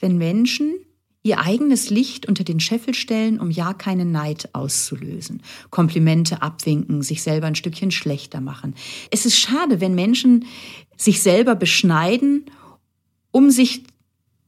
wenn 0.00 0.18
Menschen 0.18 0.74
ihr 1.22 1.38
eigenes 1.38 1.90
Licht 1.90 2.26
unter 2.26 2.42
den 2.44 2.58
Scheffel 2.58 2.94
stellen, 2.94 3.38
um 3.38 3.50
ja 3.50 3.74
keinen 3.74 4.10
Neid 4.10 4.48
auszulösen. 4.54 5.42
Komplimente 5.70 6.42
abwinken, 6.42 7.02
sich 7.02 7.22
selber 7.22 7.46
ein 7.46 7.54
Stückchen 7.54 7.92
schlechter 7.92 8.40
machen. 8.40 8.74
Es 9.10 9.24
ist 9.24 9.38
schade, 9.38 9.80
wenn 9.80 9.94
Menschen 9.94 10.46
sich 10.96 11.22
selber 11.22 11.54
beschneiden, 11.54 12.46
um 13.30 13.50
sich 13.50 13.84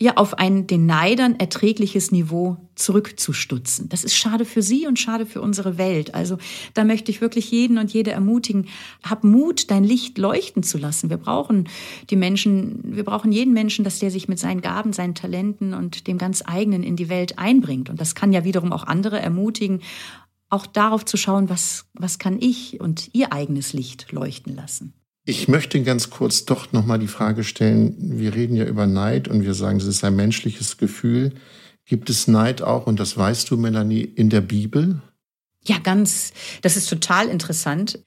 ja 0.01 0.17
auf 0.17 0.35
ein 0.35 0.67
den 0.67 0.87
Neidern 0.87 1.37
erträgliches 1.39 2.11
Niveau 2.11 2.57
zurückzustutzen. 2.75 3.89
Das 3.89 4.03
ist 4.03 4.17
schade 4.17 4.45
für 4.45 4.61
sie 4.61 4.87
und 4.89 4.99
schade 4.99 5.25
für 5.25 5.41
unsere 5.41 5.79
Welt. 5.79 6.15
Also 6.15 6.39
da 6.75 6.83
möchte 6.83 7.13
ich 7.13 7.21
wirklich 7.21 7.51
jeden 7.51 7.79
und 7.79 7.93
jede 7.93 8.11
ermutigen, 8.11 8.67
hab 9.05 9.23
Mut, 9.23 9.71
dein 9.71 9.85
Licht 9.85 10.19
leuchten 10.19 10.65
zu 10.65 10.79
lassen. 10.79 11.11
Wir 11.11 11.17
brauchen 11.17 11.69
die 12.11 12.17
Menschen, 12.17 12.97
wir 12.97 13.05
brauchen 13.05 13.31
jeden 13.31 13.55
Menschen, 13.55 13.85
dass 13.85 14.01
der 14.01 14.11
sich 14.11 14.27
mit 14.27 14.41
seinen 14.41 14.63
Gaben, 14.63 14.93
seinen 14.93 15.15
Talenten 15.15 15.75
und 15.75 16.09
dem 16.09 16.19
ganz 16.19 16.43
eigenen 16.45 16.83
in 16.83 16.97
die 16.97 17.09
Welt 17.09 17.39
einbringt. 17.39 17.89
Und 17.89 18.01
das 18.01 18.17
kann 18.17 18.33
ja 18.33 18.45
wiederum 18.45 18.73
auch 18.73 18.85
andere 18.85 19.21
ermutigen, 19.21 19.81
auch 20.51 20.67
darauf 20.67 21.05
zu 21.05 21.17
schauen, 21.17 21.49
was, 21.49 21.87
was 21.95 22.19
kann 22.19 22.39
ich 22.41 22.81
und 22.81 23.11
ihr 23.13 23.33
eigenes 23.33 23.73
Licht 23.73 24.11
leuchten 24.11 24.55
lassen. 24.55 24.93
Ich 25.27 25.49
möchte 25.49 25.83
ganz 25.83 26.11
kurz 26.11 26.45
doch 26.45 26.73
nochmal 26.73 26.99
die 26.99 27.09
Frage 27.09 27.45
stellen, 27.45 27.97
wir 27.99 28.35
reden 28.35 28.57
ja 28.57 28.65
über 28.65 28.87
Neid 28.87 29.27
und 29.27 29.43
wir 29.43 29.55
sagen, 29.55 29.79
es 29.79 29.87
ist 29.87 30.05
ein 30.05 30.17
menschliches 30.17 30.77
Gefühl. 30.77 31.33
Gibt 31.87 32.11
es 32.11 32.29
Neid 32.29 32.61
auch, 32.61 32.87
und 32.87 33.01
das 33.01 33.17
weißt 33.17 33.51
du, 33.51 33.57
Melanie, 33.57 34.03
in 34.03 34.29
der 34.29 34.43
Bibel? 34.43 35.01
Ja, 35.65 35.79
ganz. 35.79 36.33
Das 36.61 36.77
ist 36.77 36.91
total 36.91 37.29
interessant. 37.29 38.01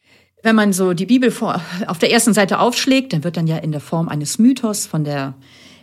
Wenn 0.44 0.56
man 0.56 0.74
so 0.74 0.94
die 0.94 1.08
Bibel 1.08 1.32
vor, 1.32 1.60
auf 1.88 1.98
der 1.98 2.12
ersten 2.12 2.34
Seite 2.34 2.60
aufschlägt, 2.60 3.14
dann 3.14 3.24
wird 3.24 3.36
dann 3.36 3.48
ja 3.48 3.58
in 3.58 3.72
der 3.72 3.82
Form 3.82 4.10
eines 4.10 4.38
Mythos 4.38 4.86
von 4.86 5.04
der 5.04 5.34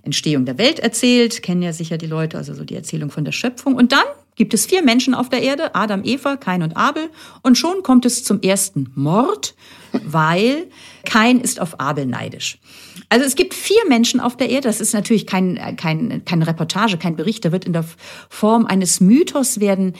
Entstehung 0.03 0.45
der 0.45 0.59
Welt 0.59 0.79
erzählt. 0.79 1.43
Kennen 1.43 1.63
ja 1.63 1.73
sicher 1.73 1.99
die 1.99 2.07
Leute, 2.07 2.37
also 2.37 2.55
so 2.55 2.63
die 2.63 2.77
Erzählung 2.77 3.11
von 3.11 3.25
der 3.25 3.33
Schöpfung. 3.33 3.75
Und 3.75 3.91
dann 3.91 4.05
gibt 4.37 4.55
es 4.55 4.67
vier 4.67 4.83
Menschen 4.83 5.15
auf 5.15 5.29
der 5.29 5.43
Erde, 5.43 5.75
Adam, 5.75 6.03
Eva, 6.05 6.37
Kain 6.37 6.63
und 6.63 6.77
Abel. 6.77 7.11
Und 7.43 7.59
schon 7.59 7.83
kommt 7.83 8.07
es 8.07 8.23
zum 8.23 8.41
ersten 8.41 8.93
Mord, 8.95 9.57
weil 10.03 10.67
Kain 11.05 11.41
ist 11.41 11.61
auf 11.61 11.81
Abel 11.81 12.07
neidisch. 12.07 12.59
Also 13.09 13.25
es 13.25 13.37
gibt 13.37 13.55
vier 13.55 13.81
Menschen 13.89 14.21
auf 14.21 14.37
der 14.37 14.51
Erde. 14.51 14.69
Das 14.69 14.81
ist 14.81 14.95
natürlich 14.95 15.27
kein, 15.27 15.77
kein, 15.77 16.25
keine 16.25 16.47
Reportage, 16.47 16.97
kein 16.97 17.17
Bericht. 17.17 17.45
Da 17.45 17.53
wird 17.53 17.65
in 17.65 17.73
der 17.73 17.85
Form 18.29 18.67
eines 18.67 19.01
Mythos 19.01 19.61
werden 19.61 19.95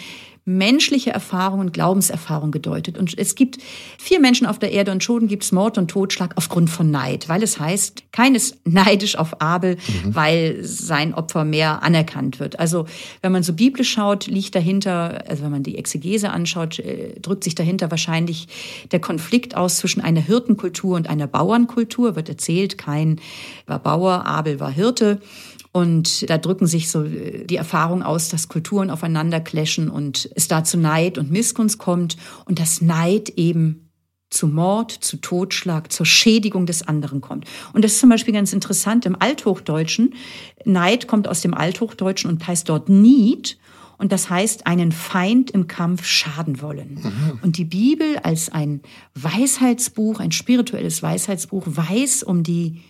menschliche 0.47 1.11
Erfahrung 1.11 1.61
und 1.61 1.73
Glaubenserfahrung 1.73 2.51
gedeutet. 2.51 2.99
Und 2.99 3.17
es 3.17 3.35
gibt 3.35 3.59
vier 3.99 4.21
Menschen 4.21 4.47
auf 4.47 4.59
der 4.59 4.73
Erde 4.73 4.93
und 4.93 5.03
schon 5.03 5.27
gibt 5.27 5.43
es 5.45 5.53
Mord 5.53 5.79
und 5.79 5.91
Totschlag 5.91 6.33
aufgrund 6.37 6.69
von 6.69 6.91
Neid, 6.91 7.31
weil 7.31 7.43
es 7.43 7.59
heißt, 7.59 8.13
keines 8.13 8.59
neidisch 8.65 9.17
auf 9.17 9.41
Abel, 9.41 9.77
mhm. 9.77 10.15
weil 10.15 10.59
sein 10.63 11.15
Opfer 11.15 11.45
mehr 11.45 11.83
anerkannt 11.83 12.41
wird. 12.41 12.59
Also 12.59 12.87
wenn 13.23 13.33
man 13.33 13.43
so 13.43 13.55
biblisch 13.55 13.93
schaut, 13.93 14.27
liegt 14.27 14.55
dahinter, 14.55 15.25
also 15.29 15.45
wenn 15.45 15.51
man 15.51 15.63
die 15.63 15.79
Exegese 15.79 16.31
anschaut, 16.31 16.79
äh, 16.79 17.19
drückt 17.21 17.45
sich 17.45 17.55
dahinter 17.55 17.91
wahrscheinlich 17.91 18.49
der 18.93 19.01
Konflikt 19.01 19.57
aus 19.57 19.79
zwischen 19.79 20.03
einer 20.03 20.21
Hirtenkultur 20.21 20.97
und 20.97 21.09
einer 21.09 21.27
Bauernkultur, 21.27 22.17
wird 22.17 22.29
erzählt, 22.29 22.77
kein 22.77 23.19
war 23.67 23.79
Bauer, 23.79 24.27
Abel 24.27 24.61
war 24.61 24.71
Hirte. 24.71 25.21
Und 25.75 26.31
da 26.31 26.39
drücken 26.39 26.69
sich 26.69 26.89
so 26.89 27.03
äh, 27.03 27.45
die 27.47 27.57
Erfahrungen 27.57 28.05
aus, 28.05 28.29
dass 28.29 28.49
Kulturen 28.49 28.91
aufeinander 28.91 29.41
clashen 29.41 29.91
und 29.91 30.31
es 30.37 30.47
da 30.47 30.63
zu 30.63 30.79
Neid 30.79 31.19
und 31.19 31.33
Missgunst 31.33 31.79
kommt 31.79 32.17
und 32.45 32.61
dass 32.61 32.81
Neid 32.81 33.31
eben 33.31 33.91
zu 34.31 34.47
Mord, 34.47 34.93
zu 34.93 35.17
Totschlag, 35.17 35.91
zur 35.91 36.07
Schädigung 36.07 36.67
des 36.67 36.87
anderen 36.87 37.21
kommt. 37.21 37.47
Und 37.73 37.85
das 37.85 37.95
ist 37.95 38.01
zum 38.01 38.09
Beispiel 38.09 38.33
ganz 38.33 38.53
interessant 38.53 39.05
im 39.05 39.21
Althochdeutschen. 39.21 40.15
Neid 40.65 41.09
kommt 41.09 41.27
aus 41.27 41.41
dem 41.41 41.55
Althochdeutschen 41.55 42.31
und 42.31 42.47
heißt 42.47 42.69
dort 42.69 42.89
Need. 42.89 43.59
Und 43.99 44.13
das 44.13 44.31
heißt, 44.31 44.69
einen 44.69 44.93
Feind 44.93 45.51
im 45.51 45.67
Kampf 45.67 46.05
schaden 46.05 46.63
wollen. 46.63 47.01
Mhm. 47.03 47.39
Und 47.43 47.59
die 47.59 47.65
Bibel 47.65 48.19
als 48.19 48.49
ein 48.49 48.81
Weisheitsbuch, 49.15 50.21
ein 50.21 50.31
spirituelles 50.31 51.03
Weisheitsbuch, 51.03 51.65
weiß 51.67 52.23
um 52.23 52.45
die 52.45 52.81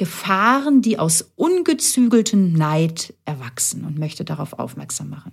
Gefahren, 0.00 0.80
die 0.80 0.98
aus 0.98 1.32
ungezügeltem 1.36 2.54
Neid 2.54 3.12
erwachsen 3.26 3.84
und 3.84 3.98
möchte 3.98 4.24
darauf 4.24 4.58
aufmerksam 4.58 5.10
machen. 5.10 5.32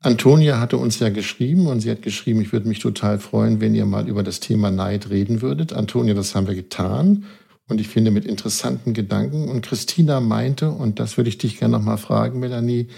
Antonia 0.00 0.58
hatte 0.58 0.78
uns 0.78 0.98
ja 0.98 1.10
geschrieben 1.10 1.66
und 1.66 1.80
sie 1.80 1.90
hat 1.90 2.00
geschrieben, 2.00 2.40
ich 2.40 2.50
würde 2.50 2.68
mich 2.68 2.78
total 2.78 3.18
freuen, 3.18 3.60
wenn 3.60 3.74
ihr 3.74 3.84
mal 3.84 4.08
über 4.08 4.22
das 4.22 4.40
Thema 4.40 4.70
Neid 4.70 5.10
reden 5.10 5.42
würdet. 5.42 5.74
Antonia, 5.74 6.14
das 6.14 6.34
haben 6.34 6.46
wir 6.46 6.54
getan 6.54 7.26
und 7.68 7.82
ich 7.82 7.88
finde 7.88 8.10
mit 8.10 8.24
interessanten 8.24 8.94
Gedanken. 8.94 9.46
Und 9.50 9.60
Christina 9.60 10.20
meinte, 10.20 10.70
und 10.70 11.00
das 11.00 11.18
würde 11.18 11.28
ich 11.28 11.36
dich 11.36 11.58
gerne 11.58 11.76
nochmal 11.76 11.98
fragen, 11.98 12.40
Melanie, 12.40 12.88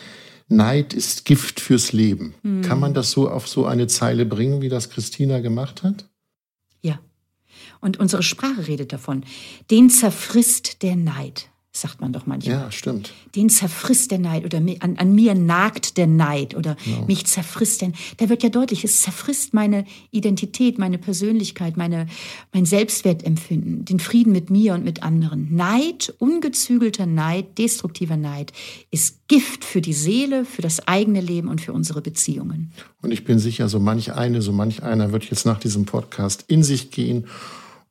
Neid 0.47 0.95
ist 0.95 1.25
Gift 1.25 1.59
fürs 1.59 1.93
Leben. 1.93 2.35
Mhm. 2.45 2.63
Kann 2.63 2.79
man 2.79 2.95
das 2.95 3.11
so 3.11 3.29
auf 3.29 3.49
so 3.49 3.67
eine 3.67 3.89
Zeile 3.89 4.27
bringen, 4.27 4.61
wie 4.63 4.69
das 4.69 4.91
Christina 4.91 5.41
gemacht 5.41 5.83
hat? 5.83 6.05
Und 7.81 7.99
unsere 7.99 8.23
Sprache 8.23 8.67
redet 8.67 8.93
davon. 8.93 9.25
Den 9.71 9.91
zerfrisst 9.91 10.83
der 10.83 10.97
Neid 10.97 11.51
sagt 11.73 12.01
man 12.01 12.13
doch 12.13 12.27
manchmal. 12.27 12.57
Ja, 12.57 12.73
stimmt. 12.73 13.13
Den 13.37 13.49
zerfrisst 13.49 14.11
der 14.11 14.19
Neid 14.19 14.45
oder 14.45 14.59
an, 14.59 14.97
an 14.97 15.15
mir 15.15 15.35
nagt 15.37 15.97
der 15.99 16.09
Neid 16.09 16.57
oder 16.57 16.77
ja. 16.85 17.05
mich 17.07 17.27
zerfrisst 17.27 17.81
der. 17.81 17.93
Da 18.17 18.29
wird 18.29 18.43
ja 18.43 18.49
deutlich, 18.49 18.83
es 18.83 19.03
zerfrisst 19.03 19.55
meine 19.55 19.85
Identität, 20.11 20.79
meine 20.79 20.99
Persönlichkeit, 20.99 21.77
meine, 21.77 22.07
mein 22.53 22.67
Selbstwertempfinden, 22.67 23.85
den 23.85 24.01
Frieden 24.01 24.33
mit 24.33 24.51
mir 24.51 24.75
und 24.75 24.85
mit 24.85 25.05
anderen. 25.05 25.55
Neid, 25.55 26.13
ungezügelter 26.19 27.07
Neid, 27.07 27.57
destruktiver 27.59 28.17
Neid 28.17 28.53
ist 28.91 29.29
Gift 29.29 29.65
für 29.65 29.81
die 29.81 29.93
Seele, 29.93 30.45
für 30.45 30.63
das 30.63 30.89
eigene 30.89 31.21
Leben 31.21 31.47
und 31.47 31.61
für 31.61 31.73
unsere 31.73 32.01
Beziehungen. 32.03 32.73
Und 33.01 33.13
ich 33.13 33.25
bin 33.25 33.39
sicher, 33.39 33.69
so 33.69 33.79
manch 33.79 34.13
eine, 34.13 34.43
so 34.43 34.53
manch 34.53 34.83
einer 34.83 35.13
wird 35.13 35.31
jetzt 35.31 35.47
nach 35.47 35.61
diesem 35.61 35.85
Podcast 35.85 36.45
in 36.49 36.65
sich 36.65 36.91
gehen 36.91 37.27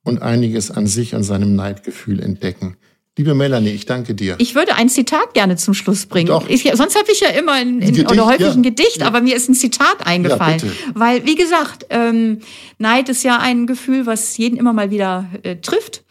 und 0.10 0.22
einiges 0.22 0.72
an 0.72 0.88
sich, 0.88 1.16
an 1.16 1.24
seinem 1.24 1.56
Neidgefühl 1.56 2.20
entdecken. 2.20 2.76
Liebe 3.18 3.34
Melanie, 3.34 3.72
ich 3.72 3.86
danke 3.86 4.16
dir. 4.16 4.36
Ich 4.38 4.56
würde 4.56 4.76
ein 4.76 4.88
Zitat 4.88 5.34
gerne 5.34 5.58
zum 5.58 5.74
Schluss 5.74 6.06
bringen. 6.06 6.28
Doch. 6.28 6.48
Ich, 6.48 6.64
sonst 6.74 6.98
habe 6.98 7.12
ich 7.12 7.20
ja 7.20 7.28
immer 7.30 7.52
ein, 7.52 7.80
in, 7.80 7.88
Gedicht, 7.88 8.12
oder 8.12 8.26
häufig 8.28 8.46
ja. 8.46 8.54
ein 8.54 8.64
Gedicht, 8.64 8.98
ja. 9.00 9.08
aber 9.08 9.20
mir 9.20 9.36
ist 9.36 9.50
ein 9.50 9.56
Zitat 9.56 10.06
eingefallen. 10.06 10.62
Ja, 10.64 10.72
Weil, 10.94 11.26
wie 11.26 11.36
gesagt, 11.36 11.86
ähm, 11.90 12.40
Neid 12.78 13.10
ist 13.10 13.24
ja 13.24 13.38
ein 13.40 13.68
Gefühl, 13.68 14.06
was 14.06 14.38
jeden 14.38 14.58
immer 14.58 14.72
mal 14.72 14.90
wieder 14.90 15.30
äh, 15.44 15.58
trifft. 15.58 16.06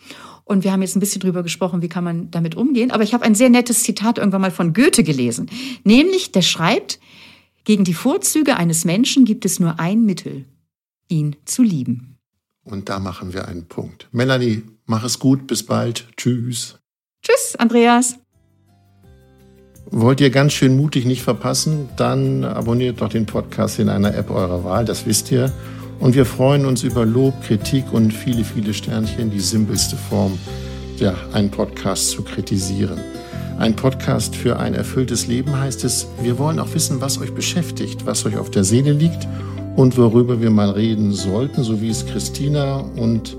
Und 0.44 0.64
wir 0.64 0.72
haben 0.72 0.82
jetzt 0.82 0.96
ein 0.96 1.00
bisschen 1.00 1.22
drüber 1.22 1.42
gesprochen, 1.42 1.80
wie 1.80 1.88
kann 1.88 2.04
man 2.04 2.30
damit 2.30 2.56
umgehen. 2.56 2.90
Aber 2.90 3.04
ich 3.04 3.14
habe 3.14 3.24
ein 3.24 3.34
sehr 3.34 3.48
nettes 3.48 3.84
Zitat 3.84 4.18
irgendwann 4.18 4.42
mal 4.42 4.50
von 4.50 4.74
Goethe 4.74 5.02
gelesen. 5.02 5.48
Nämlich, 5.84 6.32
der 6.32 6.42
schreibt, 6.42 7.00
gegen 7.64 7.84
die 7.84 7.94
Vorzüge 7.94 8.56
eines 8.56 8.84
Menschen 8.84 9.24
gibt 9.24 9.44
es 9.44 9.60
nur 9.60 9.78
ein 9.78 10.04
Mittel, 10.04 10.44
ihn 11.08 11.36
zu 11.44 11.62
lieben. 11.62 12.07
Und 12.70 12.90
da 12.90 12.98
machen 12.98 13.32
wir 13.32 13.48
einen 13.48 13.66
Punkt. 13.66 14.08
Melanie, 14.12 14.62
mach 14.84 15.02
es 15.02 15.18
gut, 15.18 15.46
bis 15.46 15.62
bald. 15.62 16.06
Tschüss. 16.16 16.78
Tschüss, 17.22 17.56
Andreas. 17.56 18.16
Wollt 19.90 20.20
ihr 20.20 20.28
ganz 20.28 20.52
schön 20.52 20.76
mutig 20.76 21.06
nicht 21.06 21.22
verpassen? 21.22 21.88
Dann 21.96 22.44
abonniert 22.44 23.00
doch 23.00 23.08
den 23.08 23.24
Podcast 23.24 23.78
in 23.78 23.88
einer 23.88 24.14
App 24.14 24.30
eurer 24.30 24.64
Wahl, 24.64 24.84
das 24.84 25.06
wisst 25.06 25.30
ihr. 25.32 25.50
Und 25.98 26.14
wir 26.14 26.26
freuen 26.26 26.66
uns 26.66 26.82
über 26.82 27.06
Lob, 27.06 27.42
Kritik 27.42 27.90
und 27.92 28.12
viele, 28.12 28.44
viele 28.44 28.74
Sternchen, 28.74 29.30
die 29.30 29.40
simpelste 29.40 29.96
Form, 29.96 30.38
ja, 30.98 31.14
einen 31.32 31.50
Podcast 31.50 32.10
zu 32.10 32.22
kritisieren. 32.22 33.00
Ein 33.58 33.74
Podcast 33.76 34.36
für 34.36 34.58
ein 34.58 34.74
erfülltes 34.74 35.26
Leben 35.26 35.58
heißt 35.58 35.84
es, 35.84 36.06
wir 36.20 36.38
wollen 36.38 36.58
auch 36.58 36.74
wissen, 36.74 37.00
was 37.00 37.18
euch 37.18 37.34
beschäftigt, 37.34 38.04
was 38.04 38.26
euch 38.26 38.36
auf 38.36 38.50
der 38.50 38.64
Seele 38.64 38.92
liegt 38.92 39.26
und 39.78 39.96
worüber 39.96 40.42
wir 40.42 40.50
mal 40.50 40.68
reden 40.70 41.12
sollten, 41.12 41.62
so 41.62 41.80
wie 41.80 41.88
es 41.88 42.04
Christina 42.04 42.84
und 42.96 43.36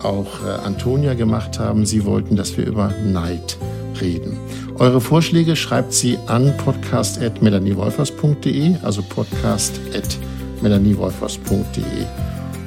auch 0.00 0.44
äh, 0.44 0.48
Antonia 0.66 1.14
gemacht 1.14 1.60
haben. 1.60 1.86
Sie 1.86 2.04
wollten, 2.04 2.34
dass 2.34 2.56
wir 2.56 2.66
über 2.66 2.92
Neid 3.06 3.56
reden. 4.00 4.36
Eure 4.80 5.00
Vorschläge 5.00 5.54
schreibt 5.54 5.92
sie 5.92 6.18
an 6.26 6.52
podcast.melaniewolfers.de, 6.56 8.74
also 8.82 9.02
podcast.melaniewolfers.de. 9.02 11.84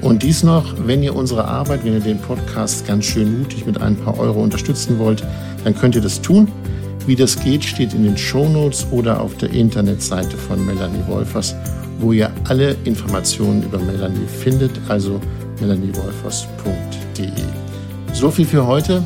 Und 0.02 0.24
dies 0.24 0.44
noch, 0.44 0.74
wenn 0.88 1.04
ihr 1.04 1.14
unsere 1.14 1.44
Arbeit, 1.44 1.84
wenn 1.84 1.96
ihr 1.96 2.00
den 2.00 2.20
Podcast 2.20 2.88
ganz 2.88 3.04
schön 3.04 3.40
mutig 3.40 3.66
mit 3.66 3.82
ein 3.82 3.98
paar 3.98 4.18
Euro 4.20 4.42
unterstützen 4.42 5.00
wollt, 5.00 5.22
dann 5.66 5.76
könnt 5.76 5.96
ihr 5.96 6.02
das 6.02 6.22
tun. 6.22 6.48
Wie 7.06 7.18
das 7.18 7.38
geht, 7.38 7.66
steht 7.66 7.94
in 7.94 8.06
den 8.06 8.18
Shownotes 8.18 8.88
oder 8.92 9.20
auf 9.20 9.36
der 9.36 9.50
Internetseite 9.50 10.38
von 10.38 10.66
Melanie 10.66 11.04
Wolfers, 11.08 11.58
wo 12.02 12.12
ihr 12.12 12.32
alle 12.46 12.76
Informationen 12.84 13.64
über 13.64 13.80
Melanie 13.80 14.28
findet, 14.28 14.72
also 14.90 15.22
melaniewolfers.de. 15.60 17.30
So 18.14 18.32
viel 18.32 18.46
für 18.46 18.66
heute. 18.66 19.04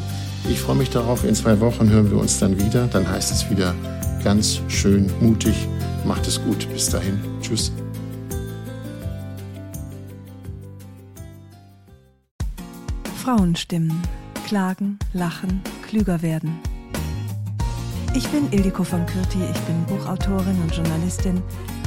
Ich 0.50 0.60
freue 0.60 0.76
mich 0.76 0.90
darauf. 0.90 1.26
In 1.26 1.36
zwei 1.36 1.60
Wochen 1.60 1.90
hören 1.90 2.10
wir 2.10 2.18
uns 2.18 2.40
dann 2.40 2.60
wieder. 2.60 2.88
Dann 2.88 3.08
heißt 3.08 3.32
es 3.32 3.50
wieder 3.50 3.76
ganz 4.24 4.62
schön 4.68 5.12
mutig. 5.20 5.56
Macht 6.06 6.28
es 6.28 6.42
gut. 6.44 6.68
Bis 6.72 6.90
dahin. 6.90 7.20
Tschüss. 7.42 7.72
Frauenstimmen. 13.24 14.02
Klagen, 14.46 15.00
lachen, 15.14 15.62
klüger 15.88 16.22
werden. 16.22 16.60
Ich 18.14 18.28
bin 18.30 18.50
Ildiko 18.52 18.84
von 18.84 19.06
Kürti, 19.08 19.40
ich 19.52 19.60
bin 19.62 19.84
Buchautorin 19.88 20.62
und 20.62 20.74
Journalistin 20.74 21.42